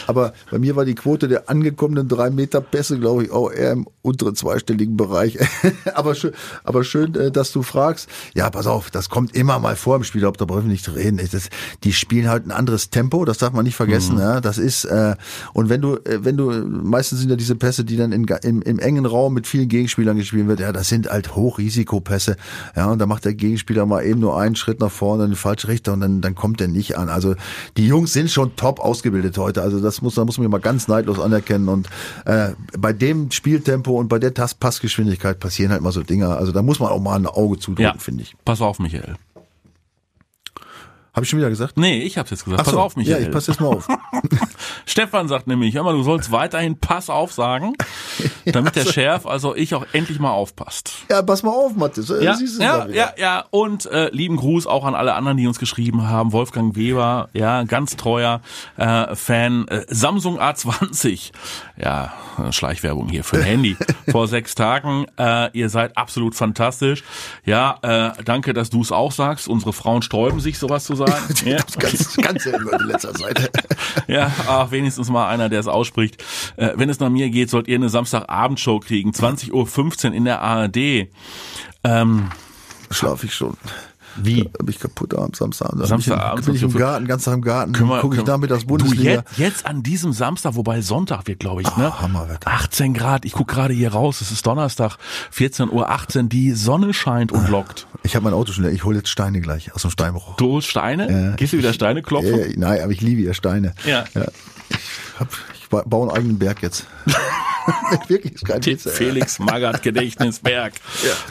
[0.08, 3.70] aber bei mir war die Quote der angekommenen drei Meter Pässe, glaube ich, auch eher
[3.70, 5.38] im unteren zweistelligen Bereich.
[5.94, 6.32] aber schön,
[6.64, 8.08] aber schön, äh, dass du fragst.
[8.34, 10.92] Ja, pass auf, das kommt immer mal vor im Spiel, ob da brauchen wir nicht
[10.92, 11.20] reden.
[11.30, 11.48] Das,
[11.84, 14.18] die spielen halt ein anderes Tempo, das darf man nicht vergessen.
[14.18, 15.14] Ja, das ist äh,
[15.52, 18.62] und wenn du, äh, wenn du, meistens sind ja diese Pässe, die dann in, im,
[18.62, 20.58] im engen Raum mit vielen Gegenspielern gespielt wird.
[20.58, 22.15] Ja, das sind halt Hochrisikopässe.
[22.74, 25.36] Ja, und da macht der Gegenspieler mal eben nur einen Schritt nach vorne in die
[25.36, 27.08] falsche Richtung und dann, dann kommt der nicht an.
[27.08, 27.34] Also
[27.76, 29.62] die Jungs sind schon top ausgebildet heute.
[29.62, 31.68] Also das muss, da muss man mal ganz neidlos anerkennen.
[31.68, 31.88] Und
[32.24, 36.36] äh, bei dem Spieltempo und bei der Tas- Passgeschwindigkeit passieren halt mal so Dinger.
[36.38, 38.34] Also da muss man auch mal ein Auge zudrücken, Ja, finde ich.
[38.44, 39.16] Pass auf, Michael.
[41.16, 41.78] Habe ich schon wieder gesagt?
[41.78, 42.60] Nee, ich hab's jetzt gesagt.
[42.60, 43.22] Ach pass so, auf, Michael.
[43.22, 43.88] Ja, ich passe jetzt mal auf.
[44.84, 47.72] Stefan sagt nämlich, hör mal, du sollst weiterhin Pass auf sagen,
[48.44, 50.92] damit der Sheriff, also ich auch endlich mal aufpasst.
[51.08, 52.10] ja, pass mal auf, Mathis.
[52.10, 53.44] Ja, ja, ja, ja.
[53.48, 56.32] Und äh, lieben Gruß auch an alle anderen, die uns geschrieben haben.
[56.32, 58.42] Wolfgang Weber, ja, ganz treuer
[58.76, 59.68] äh, Fan.
[59.68, 61.32] Äh, Samsung A20,
[61.82, 63.78] ja, äh, Schleichwerbung hier für ein Handy.
[64.10, 65.06] Vor sechs Tagen.
[65.18, 67.04] Äh, ihr seid absolut fantastisch.
[67.46, 69.48] Ja, äh, danke, dass du es auch sagst.
[69.48, 71.05] Unsere Frauen sträuben sich, sowas zu sagen.
[71.44, 71.58] ja.
[71.78, 73.50] Ganz, ganz selten in letzter Zeit.
[74.08, 76.22] Ja, ach, wenigstens mal einer, der es ausspricht.
[76.56, 80.42] Äh, wenn es nach mir geht, sollt ihr eine Samstagabendshow kriegen, 20.15 Uhr in der
[80.42, 81.08] ARD.
[81.82, 82.30] Ähm,
[82.90, 83.56] Schlafe ich schon.
[84.22, 84.44] Wie?
[84.44, 85.70] Da bin ich kaputt am Samstag.
[85.74, 87.72] Samstagabend bin ich, im Garten, ganz Tag im Garten.
[87.72, 89.10] Gucke ich nachmittags Du, Bundesliga.
[89.10, 91.92] jetzt, jetzt an diesem Samstag, wobei Sonntag wird, glaube ich, ne?
[91.92, 92.50] Ah, Hammerwetter.
[92.50, 93.24] 18 Grad.
[93.24, 94.20] Ich guck gerade hier raus.
[94.20, 94.96] Es ist Donnerstag,
[95.30, 96.28] 14 Uhr 18.
[96.28, 97.86] Die Sonne scheint und lockt.
[98.02, 98.72] Ich habe mein Auto schon leer.
[98.72, 100.36] Ich hole jetzt Steine gleich aus dem Steinbruch.
[100.36, 101.34] Du holst Steine?
[101.36, 102.34] Gehst du wieder Steine klopfen?
[102.38, 103.74] Äh, nein, aber ich liebe ja Steine.
[103.84, 104.04] Ja.
[104.68, 104.76] Ich,
[105.20, 105.28] hab,
[105.60, 106.86] ich ba- baue einen eigenen Berg jetzt.
[108.08, 108.90] Wirklich, ist kein Witz.
[108.90, 110.74] Felix Magath Gedächtnisberg.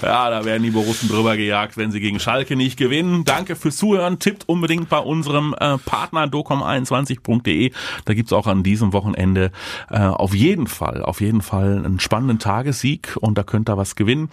[0.02, 0.30] Ja.
[0.30, 3.26] da werden die Borussen drüber gejagt, wenn sie gegen Schalke nicht gewinnen.
[3.26, 4.20] Danke fürs Zuhören.
[4.20, 7.72] Tippt unbedingt bei unserem äh, Partner docom21.de.
[8.06, 9.52] Da gibt's auch an diesem Wochenende
[9.90, 13.96] äh, auf jeden Fall, auf jeden Fall einen spannenden Tagessieg und da könnt ihr was
[13.96, 14.30] gewinnen.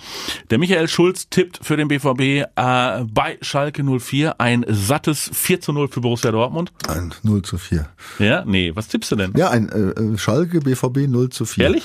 [0.51, 5.73] Der Michael Schulz tippt für den BVB äh, bei Schalke 04 ein sattes 4 zu
[5.73, 6.73] 0 für Borussia Dortmund.
[6.89, 7.89] Ein 0 zu 4.
[8.19, 9.33] Ja, nee, was tippst du denn?
[9.37, 11.65] Ja, ein äh, äh, Schalke BVB 0 zu 4.
[11.65, 11.85] Ehrlich?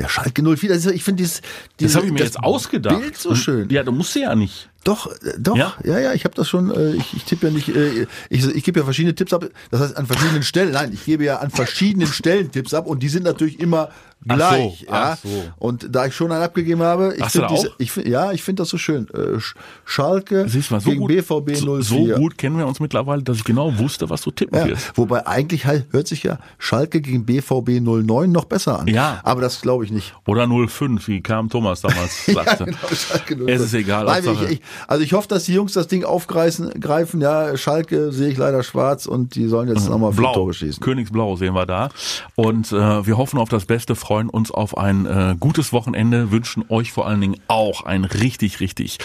[0.00, 0.70] Ja, Schalke 04.
[0.70, 3.00] Das ist, ich finde dieses, Das dieses habe ich mir das jetzt ausgedacht.
[3.00, 3.68] Bild so schön.
[3.68, 4.69] Ja, du musst ja nicht.
[4.84, 5.74] Doch, äh, doch, Ja?
[5.84, 8.64] ja, ja, ich habe das schon, äh, ich, ich tippe ja nicht, äh, ich, ich
[8.64, 11.50] gebe ja verschiedene Tipps ab, das heißt an verschiedenen Stellen, nein, ich gebe ja an
[11.50, 13.90] verschiedenen Stellen Tipps ab und die sind natürlich immer
[14.28, 14.88] Ach so, gleich, ja.
[14.90, 15.44] ach so.
[15.58, 18.68] Und da ich schon einen abgegeben habe, ich finde ich find, ja, ich finde das
[18.68, 19.06] so schön.
[19.06, 19.54] Sch-
[19.86, 21.82] Schalke mal, so gegen gut, BVB 04.
[21.82, 24.92] so, gut kennen wir uns mittlerweile, dass ich genau wusste, was du tippen Ja, wirst.
[24.96, 28.88] wobei eigentlich halt, hört sich ja Schalke gegen BVB 09 noch besser an.
[28.88, 29.20] Ja.
[29.24, 30.14] Aber das glaube ich nicht.
[30.26, 32.66] Oder 05, wie kam Thomas damals sagte.
[32.66, 33.48] genau, Schalke 05.
[33.48, 36.70] Es ist egal, Nein, ich, ich, also ich hoffe, dass die Jungs das Ding aufgreifen.
[36.80, 37.20] Greifen.
[37.20, 40.82] Ja, Schalke sehe ich leider schwarz und die sollen jetzt nochmal vier Blau, Tore schießen.
[40.82, 41.90] Königsblau sehen wir da.
[42.34, 46.64] Und äh, wir hoffen auf das Beste, freuen uns auf ein äh, gutes Wochenende, wünschen
[46.68, 48.98] euch vor allen Dingen auch ein richtig, richtig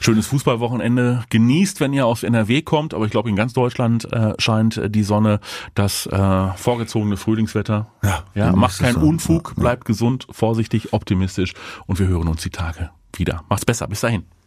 [0.00, 1.24] schönes Fußballwochenende.
[1.30, 5.02] Genießt, wenn ihr aus NRW kommt, aber ich glaube, in ganz Deutschland äh, scheint die
[5.02, 5.40] Sonne
[5.74, 7.86] das äh, vorgezogene Frühlingswetter.
[8.02, 8.96] Ja, ja macht keinen.
[8.96, 11.54] Unfug, bleibt gesund, vorsichtig, optimistisch
[11.86, 13.42] und wir hören uns die Tage wieder.
[13.48, 14.24] Macht's besser, bis dahin.